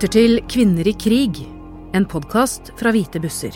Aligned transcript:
Lytter 0.00 0.14
til 0.16 0.38
Kvinner 0.48 0.88
i 0.88 0.94
krig, 0.96 1.42
en 1.92 2.06
podkast 2.08 2.70
fra 2.80 2.88
Hvite 2.88 3.20
busser. 3.20 3.52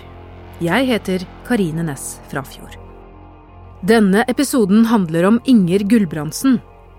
Jeg 0.61 0.91
heter 0.91 1.25
Karine 1.47 1.81
Næss 1.87 2.19
Frafjord. 2.29 2.75
Denne 3.81 4.27
episoden 4.29 4.85
handler 4.91 5.25
om 5.31 5.41
Inger 5.49 5.87
Gulbrandsen. 5.89 6.59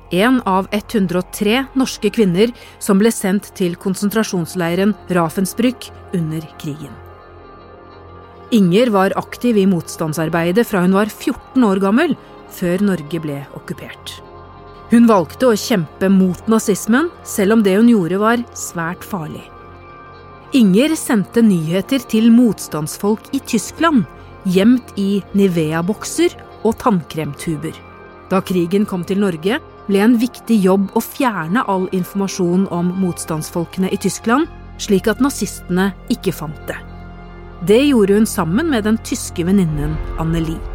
En 0.10 0.42
av 0.50 0.66
103 0.74 1.62
norske 1.78 2.10
kvinner 2.10 2.56
som 2.82 2.98
ble 2.98 3.14
sendt 3.14 3.52
til 3.54 3.78
konsentrasjonsleiren 3.78 4.98
Rafensbrück 5.14 5.92
under 6.18 6.42
krigen. 6.58 6.98
Inger 8.50 8.90
var 8.98 9.14
aktiv 9.14 9.62
i 9.62 9.70
motstandsarbeidet 9.70 10.66
fra 10.66 10.82
hun 10.88 10.98
var 10.98 11.14
14 11.14 11.70
år 11.70 11.86
gammel, 11.86 12.18
før 12.50 12.82
Norge 12.96 13.22
ble 13.22 13.44
okkupert. 13.54 14.25
Hun 14.92 15.08
valgte 15.10 15.50
å 15.50 15.58
kjempe 15.58 16.10
mot 16.14 16.48
nazismen, 16.52 17.10
selv 17.26 17.58
om 17.58 17.64
det 17.66 17.76
hun 17.80 17.90
gjorde 17.90 18.20
var 18.22 18.44
svært 18.58 19.06
farlig. 19.06 19.44
Inger 20.56 20.94
sendte 20.96 21.42
nyheter 21.44 22.04
til 22.08 22.30
motstandsfolk 22.32 23.32
i 23.36 23.42
Tyskland, 23.44 24.06
gjemt 24.46 24.94
i 25.02 25.24
Nivea-bokser 25.36 26.36
og 26.64 26.78
tannkremtuber. 26.84 27.74
Da 28.30 28.42
krigen 28.46 28.86
kom 28.90 29.04
til 29.06 29.20
Norge, 29.22 29.60
ble 29.90 30.02
en 30.02 30.16
viktig 30.22 30.58
jobb 30.64 30.94
å 30.98 31.02
fjerne 31.04 31.66
all 31.70 31.90
informasjon 31.94 32.70
om 32.74 32.94
motstandsfolkene 33.02 33.92
i 33.94 34.00
Tyskland, 34.02 34.48
slik 34.82 35.10
at 35.10 35.22
nazistene 35.24 35.92
ikke 36.14 36.34
fant 36.36 36.62
det. 36.70 36.78
Det 37.66 37.82
gjorde 37.88 38.20
hun 38.20 38.30
sammen 38.30 38.70
med 38.70 38.86
den 38.86 39.02
tyske 39.08 39.46
venninnen 39.48 39.98
Annelie. 40.22 40.75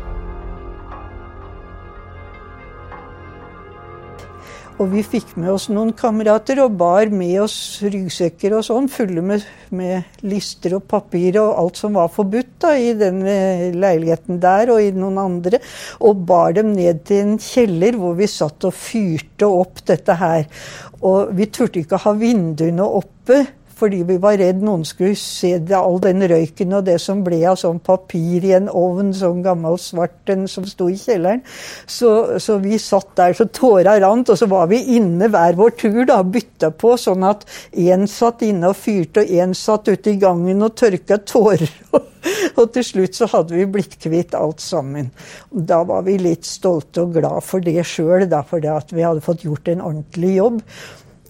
Og 4.81 4.89
vi 4.95 5.03
fikk 5.05 5.35
med 5.37 5.51
oss 5.53 5.67
noen 5.69 5.91
kamerater 5.93 6.63
og 6.65 6.79
bar 6.81 7.11
med 7.13 7.35
oss 7.43 7.55
ryggsekker 7.85 8.55
og 8.57 8.65
sånn, 8.65 8.87
fulle 8.89 9.21
med, 9.21 9.45
med 9.77 10.25
lister 10.25 10.79
og 10.79 10.87
papirer 10.89 11.43
og 11.43 11.59
alt 11.61 11.81
som 11.83 11.99
var 11.99 12.09
forbudt 12.15 12.55
da, 12.65 12.73
i 12.81 12.95
den 12.97 13.21
leiligheten 13.77 14.41
der 14.41 14.73
og 14.73 14.81
i 14.81 14.89
noen 14.97 15.21
andre. 15.21 15.61
Og 16.01 16.25
bar 16.25 16.57
dem 16.57 16.73
ned 16.73 17.05
til 17.11 17.27
en 17.27 17.37
kjeller 17.45 18.01
hvor 18.01 18.17
vi 18.17 18.31
satt 18.31 18.65
og 18.71 18.73
fyrte 18.73 19.51
opp 19.53 19.85
dette 19.91 20.17
her. 20.17 20.49
Og 21.05 21.35
vi 21.37 21.51
turte 21.53 21.85
ikke 21.85 22.01
ha 22.01 22.17
vinduene 22.17 22.89
oppe 22.89 23.43
fordi 23.81 24.03
vi 24.07 24.19
var 24.21 24.39
redd 24.41 24.61
noen 24.65 24.85
skulle 24.89 25.17
se 25.19 25.55
det, 25.59 25.77
all 25.77 25.99
den 26.03 26.25
røyken 26.29 26.77
og 26.77 26.87
det 26.89 26.99
som 27.03 27.23
ble 27.25 27.41
av 27.49 27.59
sånn 27.61 27.81
papir 27.85 28.45
i 28.47 28.55
en 28.57 28.69
ovn, 28.69 29.13
sånn 29.17 29.43
gammel 29.45 29.79
svart 29.81 30.31
en 30.33 30.47
som 30.51 30.67
sto 30.69 30.91
i 30.93 30.99
kjelleren. 31.01 31.43
Så, 31.89 32.13
så 32.43 32.59
vi 32.63 32.79
satt 32.81 33.15
der 33.19 33.37
så 33.37 33.49
tåra 33.49 33.97
rant, 34.03 34.31
og 34.33 34.39
så 34.39 34.49
var 34.51 34.69
vi 34.73 34.83
inne 34.97 35.31
hver 35.33 35.59
vår 35.59 35.75
tur, 35.81 36.03
da, 36.09 36.21
bytta 36.23 36.73
på, 36.77 36.95
sånn 37.01 37.25
at 37.29 37.47
én 37.73 38.07
satt 38.11 38.45
inne 38.47 38.73
og 38.73 38.79
fyrte, 38.79 39.25
og 39.25 39.35
én 39.41 39.57
satt 39.57 39.89
ute 39.91 40.15
i 40.15 40.21
gangen 40.21 40.67
og 40.67 40.77
tørka 40.81 41.21
tårer. 41.25 41.71
Og 42.61 42.67
til 42.75 42.85
slutt 42.85 43.17
så 43.17 43.25
hadde 43.33 43.57
vi 43.57 43.63
blitt 43.65 43.95
kvitt 44.03 44.35
alt 44.37 44.61
sammen. 44.61 45.07
Da 45.51 45.79
var 45.89 46.03
vi 46.05 46.19
litt 46.21 46.45
stolte 46.45 47.07
og 47.07 47.15
glad 47.17 47.41
for 47.47 47.65
det 47.65 47.81
sjøl, 47.89 48.27
for 48.51 48.67
at 48.75 48.93
vi 48.93 49.07
hadde 49.07 49.25
fått 49.25 49.47
gjort 49.47 49.71
en 49.73 49.81
ordentlig 49.87 50.35
jobb. 50.37 50.59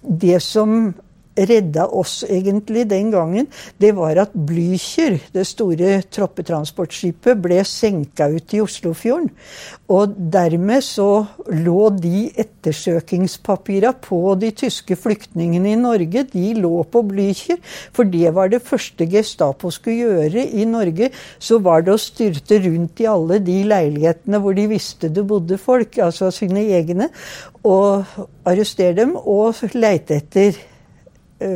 Det 0.03 0.41
som 0.43 0.91
redda 1.37 1.87
oss 1.87 2.21
egentlig 2.29 2.87
den 2.91 3.11
gangen, 3.13 3.49
det 3.81 3.93
var 3.97 4.19
at 4.21 4.33
Blücher, 4.35 5.19
det 5.33 5.47
store 5.49 6.01
troppetransportskipet, 6.13 7.39
ble 7.41 7.61
senka 7.67 8.29
ut 8.33 8.55
i 8.55 8.63
Oslofjorden. 8.65 9.31
Og 9.91 10.15
dermed 10.33 10.85
så 10.87 11.09
lå 11.51 11.89
de 11.97 12.29
ettersøkingspapira 12.39 13.93
på 14.05 14.37
de 14.41 14.53
tyske 14.55 14.97
flyktningene 14.99 15.73
i 15.73 15.81
Norge, 15.81 16.25
de 16.31 16.47
lå 16.59 16.83
på 16.91 17.03
Blücher. 17.07 17.61
For 17.97 18.09
det 18.09 18.35
var 18.37 18.53
det 18.53 18.63
første 18.67 19.07
Gestapo 19.11 19.73
skulle 19.75 20.11
gjøre 20.11 20.47
i 20.47 20.67
Norge. 20.69 21.11
Så 21.39 21.61
var 21.63 21.87
det 21.87 21.95
å 21.95 22.01
styrte 22.01 22.61
rundt 22.67 23.03
i 23.03 23.09
alle 23.11 23.41
de 23.45 23.61
leilighetene 23.71 24.43
hvor 24.43 24.57
de 24.57 24.69
visste 24.71 25.11
det 25.11 25.27
bodde 25.27 25.59
folk, 25.61 25.99
altså 25.99 26.31
sine 26.35 26.67
egne, 26.71 27.11
og 27.67 28.07
arrestere 28.49 28.97
dem 29.03 29.17
og 29.19 29.59
leite 29.75 30.21
etter 30.21 30.57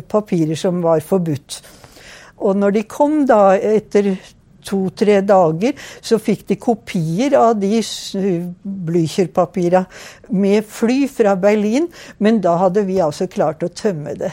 papirer 0.09 0.59
som 0.59 0.83
var 0.84 1.05
forbudt. 1.05 1.61
Og 2.45 2.56
når 2.59 2.78
de 2.78 2.87
kom 2.91 3.22
da 3.28 3.55
etter 3.56 4.15
to-tre 4.65 5.21
dager, 5.25 5.77
så 6.00 6.19
fikk 6.22 6.47
de 6.49 6.56
kopier 6.61 7.37
av 7.39 7.55
de 7.61 7.83
Blücher-papira 8.65 9.84
med 10.33 10.65
fly 10.69 11.05
fra 11.12 11.37
Berlin, 11.41 11.89
men 12.19 12.41
da 12.45 12.56
hadde 12.65 12.87
vi 12.89 13.00
altså 13.05 13.28
klart 13.31 13.65
å 13.65 13.72
tømme 13.72 14.17
det. 14.19 14.33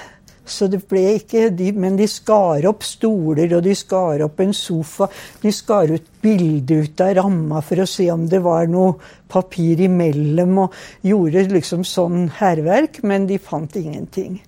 Så 0.51 0.67
det 0.67 0.81
ble 0.89 1.03
ikke 1.19 1.49
de, 1.53 1.69
Men 1.71 1.95
de 1.99 2.07
skar 2.09 2.65
opp 2.67 2.83
stoler, 2.83 3.53
og 3.55 3.63
de 3.63 3.75
skar 3.77 4.23
opp 4.25 4.41
en 4.41 4.53
sofa. 4.57 5.07
De 5.39 5.51
skar 5.53 5.93
ut 5.93 6.07
bilde 6.21 6.81
ut 6.83 7.03
av 7.05 7.13
ramma 7.21 7.61
for 7.63 7.83
å 7.83 7.87
se 7.87 8.09
om 8.11 8.25
det 8.27 8.41
var 8.43 8.67
noe 8.67 8.97
papir 9.31 9.79
imellom, 9.85 10.57
og 10.65 10.73
gjorde 11.07 11.47
liksom 11.53 11.85
sånn 11.87 12.25
hærverk, 12.41 13.03
men 13.07 13.29
de 13.29 13.39
fant 13.39 13.77
ingenting. 13.79 14.41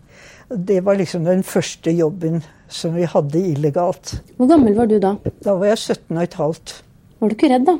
Det 0.54 0.82
var 0.86 1.00
liksom 1.00 1.26
den 1.26 1.44
første 1.44 1.92
jobben 1.92 2.44
som 2.70 2.94
vi 2.96 3.08
hadde 3.10 3.42
illegalt. 3.54 4.16
Hvor 4.38 4.50
gammel 4.50 4.76
var 4.78 4.90
du 4.90 5.00
da? 5.02 5.16
Da 5.46 5.56
var 5.58 5.72
jeg 5.72 5.78
17 5.78 6.18
15. 6.18 6.84
Var 7.20 7.32
du 7.32 7.36
ikke 7.38 7.50
redd, 7.54 7.68
da? 7.70 7.78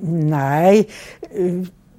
Nei, 0.00 0.86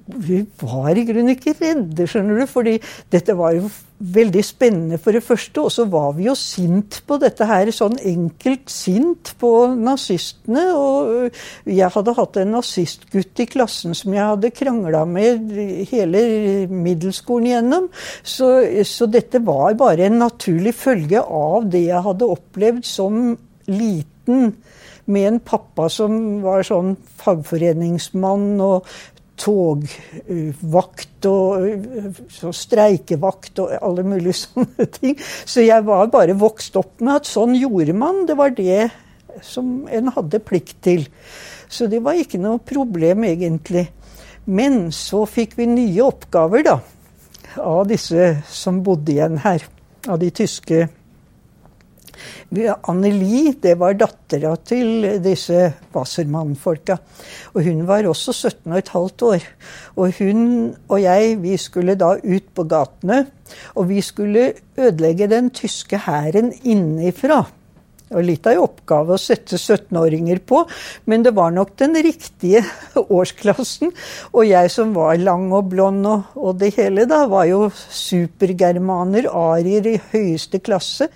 vi 0.06 0.42
var 0.60 0.96
i 0.98 1.04
grunnen 1.06 1.32
ikke 1.34 1.54
redde, 1.60 2.06
skjønner 2.08 2.42
du. 2.42 2.46
fordi 2.50 2.78
dette 3.12 3.34
var 3.38 3.54
jo 3.56 3.70
veldig 4.02 4.42
spennende, 4.42 4.98
for 4.98 5.14
det 5.14 5.22
første. 5.22 5.62
Og 5.62 5.70
så 5.72 5.86
var 5.90 6.12
vi 6.16 6.26
jo 6.26 6.34
sint 6.38 7.00
på 7.06 7.18
dette 7.22 7.46
her. 7.46 7.70
Sånn 7.74 7.98
enkelt 7.98 8.72
sint 8.72 9.32
på 9.40 9.52
nazistene. 9.78 10.64
Og 10.74 11.70
jeg 11.70 11.92
hadde 11.94 12.16
hatt 12.18 12.40
en 12.42 12.54
nazistgutt 12.56 13.44
i 13.44 13.48
klassen 13.50 13.96
som 13.98 14.16
jeg 14.16 14.26
hadde 14.32 14.52
krangla 14.56 15.04
med 15.08 15.54
hele 15.92 16.24
middelskolen 16.72 17.52
igjennom. 17.52 17.88
Så, 18.22 18.50
så 18.88 19.08
dette 19.10 19.42
var 19.46 19.78
bare 19.80 20.08
en 20.08 20.20
naturlig 20.24 20.74
følge 20.76 21.22
av 21.22 21.70
det 21.70 21.86
jeg 21.88 22.06
hadde 22.08 22.32
opplevd 22.36 22.86
som 22.88 23.24
liten 23.70 24.54
med 25.04 25.28
en 25.28 25.38
pappa 25.42 25.88
som 25.90 26.14
var 26.44 26.62
sånn 26.66 26.94
fagforeningsmann 27.22 28.60
og 28.62 28.88
togvakt 29.40 31.26
og 31.30 32.54
streikevakt 32.56 33.58
og 33.62 33.72
alle 33.78 34.04
mulige 34.06 34.36
sånne 34.44 34.86
ting. 34.92 35.16
Så 35.20 35.60
jeg 35.64 35.86
var 35.86 36.10
bare 36.12 36.36
vokst 36.38 36.76
opp 36.80 37.00
med 37.00 37.22
at 37.22 37.30
sånn 37.30 37.54
gjorde 37.58 37.94
man. 37.96 38.26
Det 38.28 38.36
var 38.38 38.50
det 38.56 38.90
som 39.42 39.88
en 39.88 40.12
hadde 40.14 40.42
plikt 40.44 40.82
til. 40.84 41.06
Så 41.72 41.86
det 41.88 42.02
var 42.04 42.18
ikke 42.20 42.40
noe 42.40 42.58
problem, 42.60 43.24
egentlig. 43.24 43.86
Men 44.44 44.90
så 44.92 45.24
fikk 45.30 45.56
vi 45.56 45.66
nye 45.70 46.02
oppgaver, 46.04 46.62
da. 46.66 46.78
Av 47.62 47.86
disse 47.88 48.42
som 48.48 48.82
bodde 48.84 49.12
igjen 49.14 49.38
her. 49.44 49.64
Av 50.10 50.18
de 50.20 50.30
tyske 50.34 50.88
Anneli, 52.88 53.54
det 53.62 53.76
var 53.80 53.96
dattera 53.96 54.54
til 54.60 55.06
disse 55.24 55.70
Wassermann-folka. 55.94 56.98
Og 57.54 57.64
hun 57.64 57.86
var 57.88 58.08
også 58.10 58.32
17 58.32 58.72
15 58.82 59.26
år. 59.28 59.48
Og 59.96 60.12
hun 60.18 60.44
og 60.88 61.00
jeg, 61.02 61.38
vi 61.42 61.56
skulle 61.56 61.96
da 61.96 62.14
ut 62.16 62.52
på 62.54 62.66
gatene. 62.68 63.24
Og 63.76 63.88
vi 63.88 64.00
skulle 64.04 64.52
ødelegge 64.76 65.28
den 65.28 65.50
tyske 65.50 65.98
hæren 66.06 66.52
innifra. 66.62 67.44
Det 68.12 68.18
var 68.18 68.26
litt 68.28 68.44
av 68.44 68.52
en 68.52 68.66
oppgave 68.66 69.14
å 69.16 69.20
sette 69.20 69.56
17-åringer 69.56 70.42
på, 70.44 70.58
men 71.08 71.22
det 71.24 71.30
var 71.32 71.48
nok 71.56 71.70
den 71.80 71.96
riktige 72.04 72.60
årsklassen. 73.00 73.88
Og 74.36 74.44
jeg 74.44 74.68
som 74.74 74.92
var 74.92 75.16
lang 75.16 75.46
og 75.56 75.70
blond 75.72 76.04
og, 76.10 76.34
og 76.36 76.58
det 76.60 76.74
hele, 76.76 77.06
da, 77.08 77.22
var 77.32 77.46
jo 77.48 77.70
supergermaner, 77.72 79.30
arier 79.32 79.94
i 79.94 79.96
høyeste 80.12 80.60
klasse. 80.60 81.08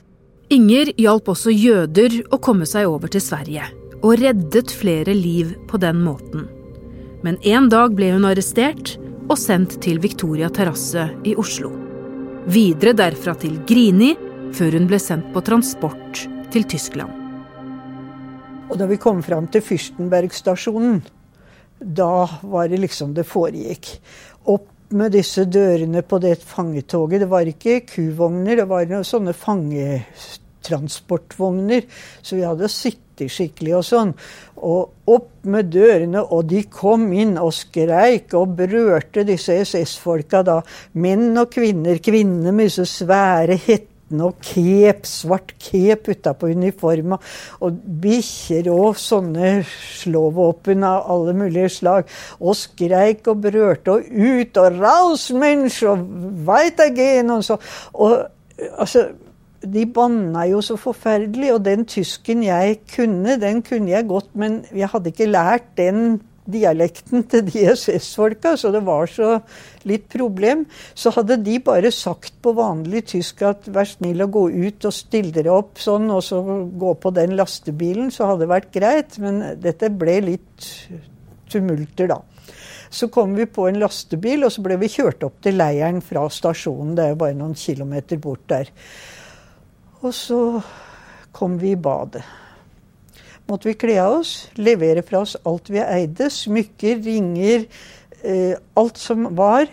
Inger 0.47 0.93
hjalp 0.95 1.27
også 1.33 1.51
jøder 1.51 2.21
å 2.31 2.39
komme 2.39 2.69
seg 2.71 2.87
over 2.87 3.11
til 3.11 3.23
Sverige, 3.25 3.65
og 3.99 4.21
reddet 4.21 4.71
flere 4.71 5.11
liv 5.11 5.57
på 5.67 5.81
den 5.83 5.99
måten. 6.05 6.45
Men 7.27 7.41
en 7.43 7.67
dag 7.73 7.97
ble 7.99 8.13
hun 8.13 8.29
arrestert 8.29 8.93
og 9.27 9.35
sendt 9.43 9.81
til 9.83 9.99
Victoria 9.99 10.47
terrasse 10.55 11.09
i 11.27 11.35
Oslo. 11.35 11.73
Videre 12.47 12.95
derfra 12.95 13.35
til 13.43 13.57
Grini, 13.67 14.13
før 14.55 14.79
hun 14.79 14.87
ble 14.87 15.01
sendt 15.03 15.33
på 15.35 15.43
transport 15.43 16.23
til 16.55 16.69
Tyskland. 16.71 17.11
Og 18.71 18.79
da 18.79 18.87
vi 18.87 19.03
kom 19.03 19.27
fram 19.27 19.51
til 19.51 19.67
Fyrstenberg-stasjonen, 19.67 21.03
da 21.83 22.29
var 22.47 22.71
det 22.71 22.85
liksom 22.85 23.19
det 23.19 23.27
foregikk. 23.27 23.97
Opp 24.47 24.71
med 24.95 25.11
disse 25.17 25.43
dørene 25.51 26.03
på 26.07 26.21
det 26.23 26.37
fangetoget. 26.45 27.21
Det 27.25 27.31
var 27.31 27.47
ikke 27.51 27.81
kuvogner, 27.89 28.57
det 28.61 28.69
var 28.71 28.87
noen 28.91 29.05
sånne 29.07 29.33
fangetransportvogner. 29.37 31.83
Så 32.23 32.37
vi 32.39 32.45
hadde 32.47 32.69
sittet 32.71 33.31
skikkelig 33.33 33.75
og 33.79 33.85
sånn. 33.89 34.13
Og 34.67 34.91
opp 35.13 35.45
med 35.49 35.65
dørene, 35.75 36.21
og 36.23 36.45
de 36.53 36.61
kom 36.71 37.13
inn 37.17 37.39
og 37.41 37.53
skreik 37.57 38.35
og 38.39 38.57
berørte 38.59 39.25
disse 39.27 39.53
SS-folka 39.65 40.43
da. 40.47 40.63
Menn 41.01 41.39
og 41.41 41.49
kvinner. 41.57 41.97
Kvinner 41.99 42.53
med 42.53 42.65
disse 42.71 42.87
svære 42.91 43.57
hettene 43.67 43.96
og 44.15 44.39
kep, 44.45 45.07
svart 45.09 45.55
kep 45.59 46.09
utapå 46.13 46.51
uniforma. 46.55 47.19
Og 47.61 47.81
bikkjer 48.03 48.71
og 48.73 48.99
sånne 49.01 49.59
slåvåpen 49.67 50.87
av 50.87 51.11
alle 51.13 51.35
mulige 51.37 51.73
slag. 51.81 52.07
Og 52.41 52.57
skreik 52.59 53.27
og 53.33 53.43
brørte 53.43 53.97
og 53.97 54.07
ut 54.07 54.57
og 54.57 54.81
'raus, 54.81 55.31
mensch' 55.31 55.87
og 55.87 55.99
'weitergehen' 56.47 57.33
og 57.33 57.45
så. 57.45 57.57
Og 57.95 58.27
altså 58.79 59.09
de 59.73 59.87
banna 59.87 60.45
jo 60.47 60.61
så 60.61 60.77
forferdelig, 60.77 61.55
og 61.55 61.65
den 61.65 61.85
tysken 61.85 62.45
jeg 62.45 62.79
kunne, 62.97 63.41
den 63.41 63.63
kunne 63.63 63.91
jeg 63.91 64.07
godt, 64.09 64.29
men 64.35 64.65
jeg 64.75 64.89
hadde 64.89 65.13
ikke 65.13 65.27
lært 65.27 65.63
den 65.77 66.21
dialekten 66.51 67.25
til 67.31 67.45
de 67.49 67.65
SS-folka, 67.73 68.55
så 68.59 68.71
det 68.75 68.83
var 68.87 69.11
så 69.11 69.37
litt 69.89 70.07
problem. 70.13 70.65
Så 70.95 71.13
hadde 71.17 71.39
de 71.43 71.59
bare 71.65 71.93
sagt 71.95 72.37
på 72.43 72.55
vanlig 72.57 73.07
tysk 73.13 73.43
at 73.47 73.69
vær 73.73 73.89
snill 73.91 74.25
å 74.25 74.31
gå 74.33 74.47
ut 74.55 74.89
og 74.89 74.95
stille 74.95 75.35
dere 75.35 75.55
opp 75.55 75.83
sånn, 75.83 76.09
og 76.15 76.23
så 76.25 76.41
gå 76.43 76.95
på 77.03 77.13
den 77.17 77.37
lastebilen, 77.39 78.13
så 78.15 78.31
hadde 78.31 78.45
det 78.47 78.53
vært 78.55 78.73
greit. 78.75 79.19
Men 79.23 79.43
dette 79.63 79.93
ble 79.93 80.21
litt 80.31 80.71
tumulter, 81.53 82.11
da. 82.15 82.23
Så 82.91 83.11
kom 83.13 83.35
vi 83.37 83.49
på 83.51 83.67
en 83.69 83.81
lastebil, 83.83 84.47
og 84.47 84.55
så 84.55 84.63
ble 84.65 84.79
vi 84.81 84.93
kjørt 84.93 85.27
opp 85.27 85.41
til 85.45 85.59
leiren 85.59 86.01
fra 86.05 86.25
stasjonen. 86.33 86.95
Det 86.97 87.05
er 87.05 87.15
jo 87.15 87.21
bare 87.27 87.39
noen 87.39 87.59
kilometer 87.59 88.21
bort 88.23 88.47
der. 88.51 88.71
Og 90.03 90.13
så 90.15 90.41
kom 91.37 91.59
vi 91.61 91.75
i 91.75 91.81
badet 91.81 92.25
måtte 93.47 93.71
vi 93.71 93.77
kle 93.79 93.99
av 94.03 94.21
oss, 94.21 94.33
levere 94.59 95.05
fra 95.07 95.23
oss 95.25 95.37
alt 95.47 95.71
vi 95.73 95.83
eide. 95.83 96.31
Smykker, 96.33 96.99
ringer, 97.05 97.67
eh, 98.23 98.57
alt 98.77 98.99
som 98.99 99.37
var. 99.37 99.67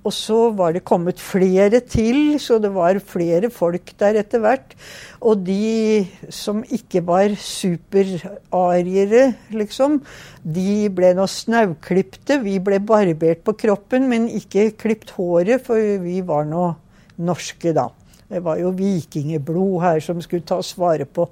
Og 0.00 0.12
så 0.16 0.48
var 0.56 0.72
det 0.72 0.80
kommet 0.88 1.20
flere 1.20 1.80
til, 1.84 2.38
så 2.40 2.56
det 2.56 2.70
var 2.72 2.96
flere 3.04 3.50
folk 3.52 3.92
der 4.00 4.16
etter 4.22 4.40
hvert. 4.40 4.72
Og 5.20 5.44
de 5.44 6.08
som 6.32 6.64
ikke 6.64 7.02
var 7.04 7.28
superariere, 7.36 9.34
liksom, 9.52 10.00
de 10.40 10.88
ble 10.88 11.12
nå 11.18 11.26
snauklipte. 11.28 12.40
Vi 12.40 12.56
ble 12.64 12.80
barbert 12.80 13.44
på 13.44 13.52
kroppen, 13.60 14.08
men 14.08 14.28
ikke 14.32 14.70
klipt 14.80 15.12
håret, 15.18 15.66
for 15.66 15.76
vi 16.00 16.24
var 16.24 16.48
nå 16.48 16.74
norske 17.20 17.74
da. 17.76 17.90
Det 18.30 18.40
var 18.46 18.56
jo 18.56 18.72
vikingeblod 18.72 19.82
her 19.84 20.00
som 20.00 20.20
skulle 20.24 20.48
tas 20.48 20.72
vare 20.80 21.04
på. 21.04 21.28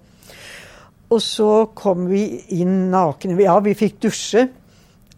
Og 1.08 1.22
så 1.24 1.50
kom 1.78 2.06
vi 2.10 2.22
inn 2.60 2.90
nakne. 2.92 3.38
Ja, 3.40 3.56
vi 3.64 3.74
fikk 3.78 4.00
dusje. 4.04 4.48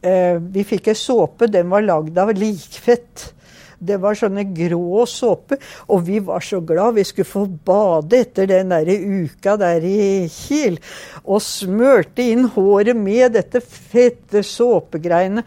Eh, 0.00 0.38
vi 0.38 0.64
fikk 0.64 0.92
ei 0.92 0.96
såpe. 0.98 1.50
Den 1.50 1.70
var 1.72 1.84
lagd 1.84 2.18
av 2.18 2.32
likfett. 2.36 3.32
Det 3.80 3.96
var 3.96 4.16
sånne 4.18 4.42
grå 4.52 5.06
såpe, 5.08 5.56
og 5.88 6.02
vi 6.04 6.18
var 6.20 6.44
så 6.44 6.58
glad 6.60 6.98
vi 6.98 7.04
skulle 7.08 7.28
få 7.30 7.46
bade 7.48 8.18
etter 8.26 8.50
den 8.50 8.74
der 8.74 8.90
uka 8.92 9.54
der 9.60 9.86
i 9.88 10.28
Kiel. 10.28 10.76
Og 11.24 11.40
smørte 11.40 12.26
inn 12.28 12.50
håret 12.52 12.98
med 12.98 13.38
dette 13.38 13.62
fette 13.64 14.44
såpegreiene. 14.44 15.46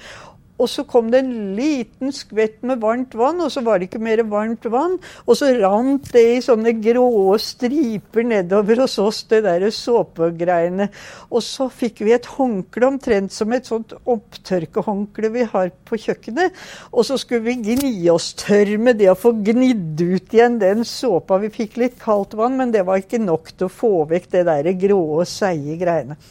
Og 0.62 0.70
så 0.70 0.84
kom 0.86 1.10
det 1.10 1.24
en 1.24 1.56
liten 1.58 2.12
skvett 2.14 2.60
med 2.66 2.82
varmt 2.84 3.16
vann, 3.18 3.42
og 3.42 3.50
så 3.52 3.64
var 3.66 3.80
det 3.80 3.88
ikke 3.90 4.04
mer 4.04 4.22
varmt 4.30 4.66
vann. 4.70 5.00
Og 5.26 5.38
så 5.40 5.50
rant 5.58 6.12
det 6.14 6.24
i 6.36 6.44
sånne 6.46 6.76
grå 6.78 7.34
striper 7.42 8.28
nedover 8.28 8.84
hos 8.84 9.00
oss, 9.02 9.24
det 9.32 9.42
der 9.48 9.66
såpegreiene. 9.74 10.92
Og 11.34 11.42
så 11.46 11.68
fikk 11.74 12.04
vi 12.06 12.14
et 12.14 12.30
håndkle 12.36 12.92
omtrent 12.92 13.34
som 13.34 13.56
et 13.56 13.70
sånt 13.70 13.96
opptørkehåndkle 13.98 15.34
vi 15.34 15.48
har 15.56 15.74
på 15.90 16.00
kjøkkenet. 16.06 16.54
Og 16.94 17.10
så 17.10 17.18
skulle 17.22 17.48
vi 17.50 17.74
gni 17.74 17.96
oss 18.14 18.32
tørr 18.38 18.76
med 18.78 19.02
det 19.02 19.10
å 19.12 19.18
få 19.18 19.34
gnidd 19.42 19.98
ut 20.04 20.38
igjen 20.38 20.62
den 20.62 20.86
såpa. 20.88 21.42
Vi 21.42 21.50
fikk 21.54 21.82
litt 21.82 21.98
kaldt 22.04 22.38
vann, 22.38 22.60
men 22.62 22.72
det 22.76 22.86
var 22.86 23.02
ikke 23.02 23.22
nok 23.24 23.56
til 23.56 23.68
å 23.68 23.74
få 23.74 23.94
vekk 24.14 24.30
det 24.38 24.46
der 24.52 24.72
grå, 24.86 25.04
seige 25.28 25.82
greiene. 25.82 26.22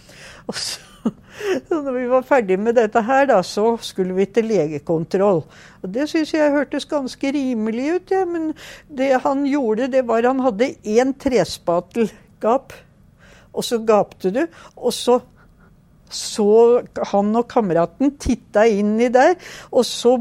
Og 0.47 0.55
så 0.55 0.92
så 1.69 1.81
når 1.81 1.97
vi 1.97 2.05
var 2.11 2.27
ferdig 2.27 2.59
med 2.61 2.77
dette 2.79 3.03
her, 3.07 3.27
da, 3.31 3.41
så 3.47 3.75
skulle 3.83 4.15
vi 4.17 4.27
til 4.31 4.49
legekontroll. 4.51 5.43
Og 5.83 5.93
Det 5.95 6.07
syns 6.11 6.35
jeg 6.35 6.55
hørtes 6.55 6.89
ganske 6.91 7.35
rimelig 7.35 7.89
ut. 7.97 8.15
Ja. 8.15 8.25
Men 8.29 8.53
det 8.89 9.13
han 9.25 9.45
gjorde, 9.49 9.91
det 9.93 10.07
var 10.09 10.29
han 10.29 10.43
hadde 10.45 10.75
én 10.85 11.15
trespatelgap, 11.19 12.77
og 13.53 13.67
så 13.67 13.81
gapte 13.85 14.33
du. 14.35 14.43
Og 14.77 14.95
så 14.97 15.21
så 16.13 16.83
han 17.09 17.33
og 17.41 17.47
kameraten 17.49 18.11
titta 18.21 18.67
inn 18.69 18.99
i 19.01 19.09
der, 19.09 19.33
og 19.73 19.87
så 19.89 20.19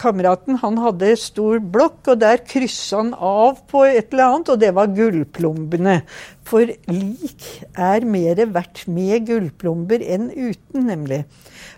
kameraten 0.00 0.58
han 0.62 0.78
hadde 0.80 1.14
stor 1.20 1.60
blokk, 1.60 2.02
og 2.12 2.20
der 2.20 2.42
kryssa 2.48 3.00
han 3.00 3.12
av 3.14 3.62
på 3.70 3.84
et 3.88 4.12
eller 4.12 4.30
annet, 4.30 4.52
og 4.52 4.60
det 4.60 4.72
var 4.76 4.92
gullplombene. 4.96 5.98
For 6.46 6.68
lik 6.92 7.44
er 7.74 8.04
mer 8.06 8.38
verdt 8.54 8.84
med 8.92 9.26
gullplomber 9.26 10.02
enn 10.04 10.28
uten, 10.30 10.84
nemlig. 10.86 11.24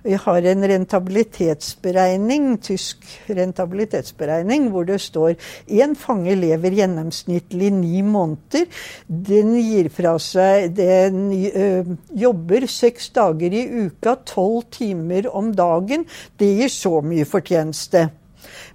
Vi 0.05 0.19
har 0.21 0.45
en 0.51 0.67
rentabilitetsberegning, 0.71 2.51
tysk 2.63 3.07
rentabilitetsberegning, 3.33 4.69
hvor 4.73 4.85
det 4.89 5.01
står 5.03 5.39
én 5.73 5.97
fange 5.99 6.37
lever 6.37 6.77
gjennomsnittlig 6.83 7.73
ni 7.79 8.05
måneder. 8.05 8.69
Den 9.09 9.57
gir 9.57 9.89
fra 9.95 10.15
seg 10.23 10.75
Den 10.77 11.33
ø, 11.33 11.97
jobber 12.13 12.69
seks 12.69 13.09
dager 13.17 13.55
i 13.57 13.65
uka, 13.89 14.19
tolv 14.29 14.69
timer 14.75 15.31
om 15.33 15.51
dagen. 15.57 16.05
Det 16.37 16.53
gir 16.61 16.73
så 16.73 16.99
mye 17.01 17.27
fortjeneste. 17.29 18.09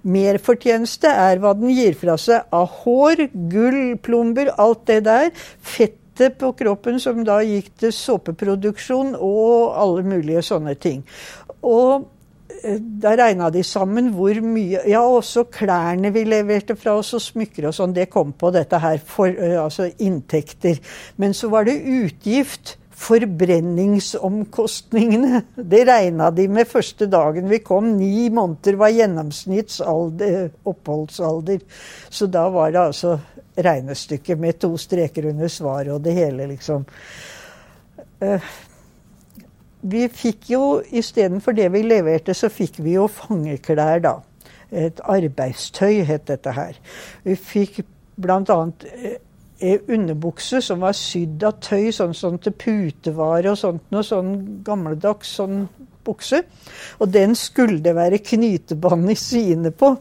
Merfortjeneste 0.04 1.10
er 1.10 1.40
hva 1.42 1.54
den 1.56 1.72
gir 1.72 1.96
fra 1.98 2.16
seg 2.20 2.48
av 2.54 2.80
hår, 2.82 3.28
gull, 3.50 3.96
plomber, 4.02 4.52
alt 4.60 4.86
det 4.90 5.02
der. 5.08 5.30
Fettet 5.64 6.38
på 6.40 6.52
kroppen 6.58 7.00
som 7.02 7.24
da 7.26 7.40
gikk 7.44 7.72
til 7.80 7.94
såpeproduksjon 7.94 9.14
og 9.18 9.78
alle 9.80 10.04
mulige 10.06 10.44
sånne 10.46 10.76
ting. 10.80 11.02
Og 11.64 12.04
eh, 12.60 12.78
da 12.78 13.16
regna 13.18 13.50
de 13.54 13.64
sammen 13.66 14.12
hvor 14.14 14.38
mye 14.44 14.84
Ja, 14.90 15.02
også 15.02 15.46
klærne 15.52 16.12
vi 16.14 16.26
leverte 16.28 16.76
fra 16.76 16.98
oss, 17.00 17.14
og 17.16 17.24
smykker 17.24 17.70
og 17.70 17.76
sånn, 17.76 17.96
det 17.96 18.10
kom 18.12 18.36
på 18.36 18.52
dette 18.54 18.78
her, 18.82 19.00
for, 19.00 19.32
eh, 19.32 19.58
altså 19.62 19.88
inntekter. 19.98 20.80
Men 21.16 21.34
så 21.34 21.50
var 21.52 21.66
det 21.68 21.80
utgift. 21.80 22.76
Forbrenningsomkostningene. 22.94 25.42
Det 25.56 25.84
regna 25.88 26.30
de 26.30 26.48
med 26.48 26.66
første 26.70 27.06
dagen 27.10 27.48
vi 27.50 27.58
kom. 27.64 27.96
Ni 27.98 28.30
måneder 28.30 28.74
var 28.78 28.88
gjennomsnittsalder, 28.94 30.50
oppholdsalder. 30.64 31.58
Så 32.08 32.26
da 32.30 32.48
var 32.54 32.70
det 32.74 32.80
altså 32.80 33.18
regnestykket 33.54 34.40
med 34.40 34.58
to 34.62 34.76
streker 34.80 35.26
under 35.30 35.48
svaret 35.50 35.92
og 35.94 36.04
det 36.04 36.14
hele, 36.16 36.46
liksom. 36.50 36.84
Uh, 38.22 38.42
vi 39.84 40.06
fikk 40.08 40.48
jo 40.54 40.62
istedenfor 40.96 41.52
det 41.56 41.68
vi 41.74 41.82
leverte, 41.84 42.34
så 42.34 42.48
fikk 42.48 42.78
vi 42.80 42.94
jo 42.96 43.04
fangeklær, 43.10 44.00
da. 44.04 44.14
Et 44.74 45.00
arbeidstøy 45.04 46.04
het 46.08 46.24
dette 46.30 46.50
her. 46.56 46.78
Vi 47.26 47.36
fikk 47.36 47.82
bl.a. 48.16 48.58
Eh, 49.64 49.80
underbukse 49.88 50.60
som 50.62 50.82
var 50.84 50.92
sydd 50.92 51.44
av 51.46 51.54
tøy, 51.64 51.88
sånn, 51.94 52.12
sånn 52.12 52.34
til 52.42 52.52
putevare 52.60 53.54
og 53.54 53.56
sånt 53.56 53.86
noe 53.94 54.04
sånn 54.04 54.34
gammeldags 54.66 55.30
sånn 55.38 55.62
bukse. 56.04 56.42
Og 57.00 57.08
den 57.08 57.32
skulle 57.38 57.80
det 57.80 57.94
være 57.96 58.20
knytebånd 58.20 59.14
i 59.14 59.16
syene 59.16 59.72
på. 59.72 59.94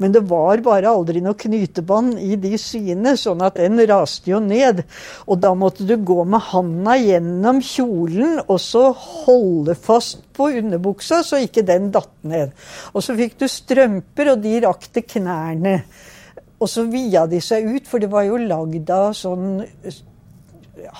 Men 0.00 0.14
det 0.14 0.22
var 0.30 0.62
bare 0.64 0.94
aldri 0.94 1.20
noe 1.20 1.36
knytebånd 1.36 2.22
i 2.22 2.38
de 2.40 2.54
syene, 2.62 3.16
sånn 3.20 3.44
at 3.44 3.58
den 3.60 3.82
raste 3.90 4.30
jo 4.30 4.40
ned. 4.40 4.86
Og 5.26 5.42
da 5.44 5.52
måtte 5.58 5.84
du 5.84 5.96
gå 6.00 6.22
med 6.24 6.48
handa 6.54 6.96
gjennom 6.96 7.60
kjolen 7.66 8.38
og 8.46 8.60
så 8.62 8.88
holde 8.96 9.76
fast 9.76 10.22
på 10.32 10.54
underbuksa 10.62 11.20
så 11.26 11.42
ikke 11.44 11.66
den 11.68 11.92
datt 11.92 12.14
ned. 12.24 12.56
Og 12.94 13.04
så 13.04 13.18
fikk 13.18 13.36
du 13.42 13.50
strømper, 13.50 14.32
og 14.32 14.46
de 14.46 14.60
rakk 14.64 14.88
til 14.88 15.10
knærne. 15.16 15.80
Og 16.56 16.70
så 16.72 16.86
via 16.88 17.26
de 17.28 17.40
seg 17.44 17.68
ut, 17.68 17.88
for 17.88 18.00
det 18.00 18.08
var 18.12 18.24
jo 18.28 18.40
lagd 18.40 18.90
av 18.92 19.10
sånn 19.16 19.60
ja, 20.80 20.94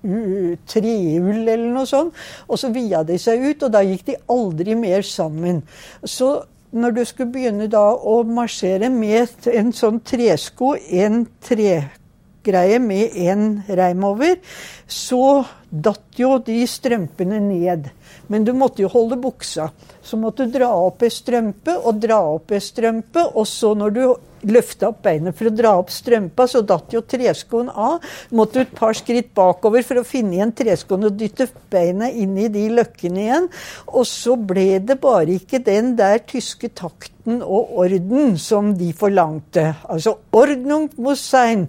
treull 0.00 1.42
eller 1.44 1.68
noe 1.68 1.88
sånt. 1.88 2.16
Og 2.48 2.60
så 2.60 2.72
via 2.72 3.02
de 3.04 3.18
seg 3.20 3.44
ut, 3.44 3.66
og 3.66 3.74
da 3.74 3.84
gikk 3.84 4.06
de 4.08 4.16
aldri 4.32 4.76
mer 4.78 5.04
sammen. 5.06 5.62
Så 6.04 6.32
når 6.70 6.96
du 6.96 7.04
skulle 7.04 7.34
begynne 7.34 7.68
da 7.70 7.84
å 7.92 8.20
marsjere 8.24 8.90
med 8.92 9.48
en 9.50 9.72
sånn 9.74 10.00
tresko, 10.06 10.76
en 10.78 11.24
tregreie 11.44 12.78
med 12.80 13.16
en 13.26 13.48
reim 13.68 14.04
over, 14.06 14.38
så 14.86 15.42
datt 15.70 16.18
jo 16.18 16.36
de 16.46 16.62
strømpene 16.66 17.40
ned. 17.42 17.90
Men 18.30 18.46
du 18.46 18.54
måtte 18.54 18.84
jo 18.84 18.90
holde 18.92 19.18
buksa. 19.20 19.68
Så 20.02 20.16
måtte 20.16 20.46
du 20.46 20.56
dra 20.56 20.70
opp 20.86 21.02
ei 21.02 21.10
strømpe 21.12 21.76
og 21.82 22.00
dra 22.02 22.20
opp 22.36 22.54
ei 22.54 22.62
strømpe, 22.62 23.26
og 23.34 23.46
så 23.50 23.74
når 23.78 23.96
du 23.96 24.02
løfta 24.48 24.90
opp 24.90 25.02
beinet 25.04 25.36
for 25.36 25.50
å 25.50 25.54
dra 25.54 25.72
opp 25.80 25.90
strømpa, 25.92 26.46
så 26.48 26.62
datt 26.66 26.94
jo 26.94 27.02
treskoen 27.04 27.70
av. 27.70 28.04
Måtte 28.36 28.64
et 28.64 28.74
par 28.76 28.96
skritt 28.96 29.32
bakover 29.36 29.84
for 29.86 30.00
å 30.00 30.06
finne 30.06 30.38
igjen 30.38 30.54
treskoen 30.56 31.08
og 31.08 31.16
dytte 31.20 31.48
beinet 31.72 32.16
inn 32.20 32.36
i 32.40 32.48
de 32.52 32.66
løkkene 32.78 33.24
igjen. 33.24 33.48
Og 33.88 34.06
så 34.08 34.36
ble 34.36 34.80
det 34.84 35.00
bare 35.02 35.36
ikke 35.36 35.62
den 35.66 35.94
der 35.98 36.22
tyske 36.28 36.72
takten 36.76 37.40
og 37.42 37.74
orden 37.84 38.36
som 38.40 38.72
de 38.78 38.92
forlangte. 38.96 39.74
Altså 39.84 40.18
'Ordnung 40.32 40.90
muss 40.96 41.20
sein'. 41.20 41.68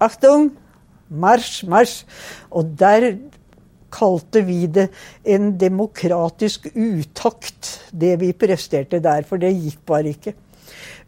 Achtung! 0.00 0.50
Marsj, 1.10 1.66
marsj! 1.66 2.04
Og 2.50 2.78
der 2.78 3.16
kalte 3.90 4.42
vi 4.46 4.66
det 4.66 4.88
en 5.26 5.50
demokratisk 5.58 6.70
utakt, 6.74 7.80
det 7.90 8.20
vi 8.20 8.32
presterte 8.32 9.02
der. 9.02 9.26
For 9.26 9.36
det 9.42 9.50
gikk 9.56 9.82
bare 9.86 10.14
ikke. 10.14 10.34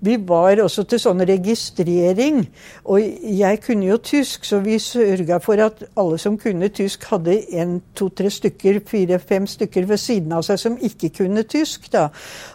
Vi 0.03 0.17
var 0.29 0.59
også 0.63 0.85
til 0.91 1.01
sånn 1.03 1.23
registrering, 1.29 2.43
og 2.85 2.99
jeg 3.39 3.61
kunne 3.63 3.87
jo 3.87 4.01
tysk, 4.03 4.45
så 4.49 4.59
vi 4.65 4.81
sørga 4.83 5.39
for 5.43 5.63
at 5.63 5.85
alle 5.99 6.19
som 6.19 6.39
kunne 6.41 6.73
tysk, 6.75 7.07
hadde 7.13 7.39
en, 7.59 7.79
to, 7.95 8.09
tre 8.11 8.31
stykker, 8.33 8.83
fire-fem 8.89 9.47
stykker 9.47 9.87
ved 9.91 10.03
siden 10.03 10.35
av 10.35 10.47
seg 10.47 10.61
som 10.61 10.79
ikke 10.83 11.13
kunne 11.23 11.47
tysk, 11.47 11.87
da. 11.95 12.09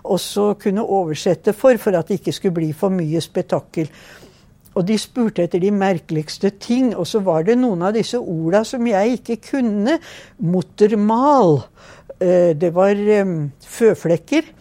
Og 0.04 0.20
så 0.20 0.52
kunne 0.60 0.84
oversette 0.84 1.56
for, 1.56 1.80
for 1.80 1.96
at 1.96 2.12
det 2.12 2.20
ikke 2.22 2.36
skulle 2.36 2.60
bli 2.60 2.72
for 2.76 2.94
mye 2.94 3.24
spetakkel. 3.24 3.92
Og 4.78 4.86
de 4.86 4.98
spurte 5.02 5.46
etter 5.48 5.62
de 5.64 5.72
merkeligste 5.74 6.52
ting. 6.62 6.92
Og 6.94 7.08
så 7.10 7.22
var 7.26 7.48
det 7.48 7.58
noen 7.58 7.88
av 7.88 7.96
disse 7.98 8.20
orda 8.20 8.64
som 8.68 8.86
jeg 8.86 9.18
ikke 9.18 9.40
kunne. 9.50 9.98
Muttermal. 10.38 11.64
Eh, 12.20 12.54
det 12.58 12.70
var 12.76 12.94
eh, 12.94 13.34
føflekker. 13.78 14.54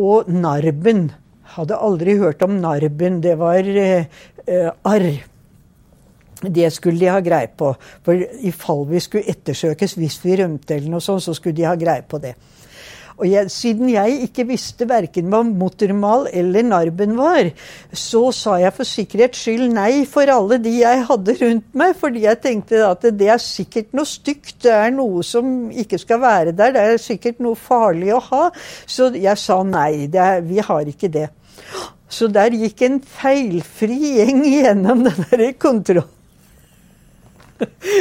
Og 0.00 0.30
narben. 0.32 1.10
Hadde 1.54 1.78
aldri 1.78 2.16
hørt 2.18 2.42
om 2.42 2.58
narben. 2.62 3.20
Det 3.22 3.36
var 3.38 3.68
eh, 3.68 4.08
arr. 4.84 5.12
Det 6.44 6.72
skulle 6.74 7.00
de 7.00 7.12
ha 7.12 7.20
greie 7.24 7.48
på. 7.56 7.70
For 8.04 8.18
i 8.18 8.52
fall 8.52 8.84
vi 8.90 9.00
skulle 9.00 9.30
ettersøkes 9.30 9.96
hvis 10.00 10.18
vi 10.24 10.40
rømte 10.42 10.76
eller 10.76 10.96
noe 10.96 11.04
sånt, 11.04 11.24
så 11.24 11.36
skulle 11.36 11.56
de 11.56 11.68
ha 11.68 11.76
greie 11.78 12.04
på 12.06 12.20
det. 12.22 12.34
Og 13.14 13.28
jeg, 13.30 13.50
siden 13.52 13.90
jeg 13.92 14.24
ikke 14.26 14.46
visste 14.48 14.88
verken 14.90 15.28
hva 15.30 15.44
motormal 15.46 16.26
eller 16.34 16.66
narben 16.66 17.14
var, 17.14 17.52
så 17.94 18.24
sa 18.34 18.56
jeg 18.58 18.74
for 18.74 18.90
sikkerhets 18.90 19.44
skyld 19.44 19.68
nei 19.76 20.02
for 20.10 20.30
alle 20.32 20.58
de 20.62 20.72
jeg 20.80 21.04
hadde 21.06 21.36
rundt 21.38 21.78
meg, 21.78 21.94
fordi 22.00 22.24
jeg 22.24 22.40
tenkte 22.42 22.82
at 22.88 23.06
det 23.14 23.30
er 23.30 23.42
sikkert 23.42 23.94
noe 23.94 24.08
stygt, 24.10 24.56
det 24.66 24.74
er 24.74 24.90
noe 24.96 25.22
som 25.26 25.70
ikke 25.70 26.00
skal 26.02 26.22
være 26.24 26.56
der, 26.58 26.74
det 26.74 26.82
er 26.82 27.00
sikkert 27.02 27.38
noe 27.44 27.58
farlig 27.58 28.10
å 28.16 28.22
ha. 28.32 28.44
Så 28.82 29.12
jeg 29.14 29.38
sa 29.38 29.62
nei, 29.62 30.08
er, 30.10 30.42
vi 30.42 30.58
har 30.58 30.90
ikke 30.90 31.12
det. 31.14 31.28
Så 32.08 32.28
der 32.30 32.54
gikk 32.54 32.82
en 32.86 33.00
feilfri 33.00 33.98
gjeng 34.18 34.44
gjennom 34.46 35.06
den 35.06 35.24
der 35.30 35.48
kontrollen. 35.58 36.10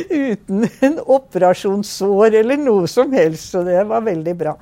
Uten 0.10 0.66
en 0.82 0.98
operasjonssår 1.00 2.40
eller 2.42 2.58
noe 2.60 2.90
som 2.90 3.14
helst, 3.14 3.52
så 3.54 3.62
det 3.66 3.84
var 3.90 4.04
veldig 4.06 4.34
bra. 4.38 4.56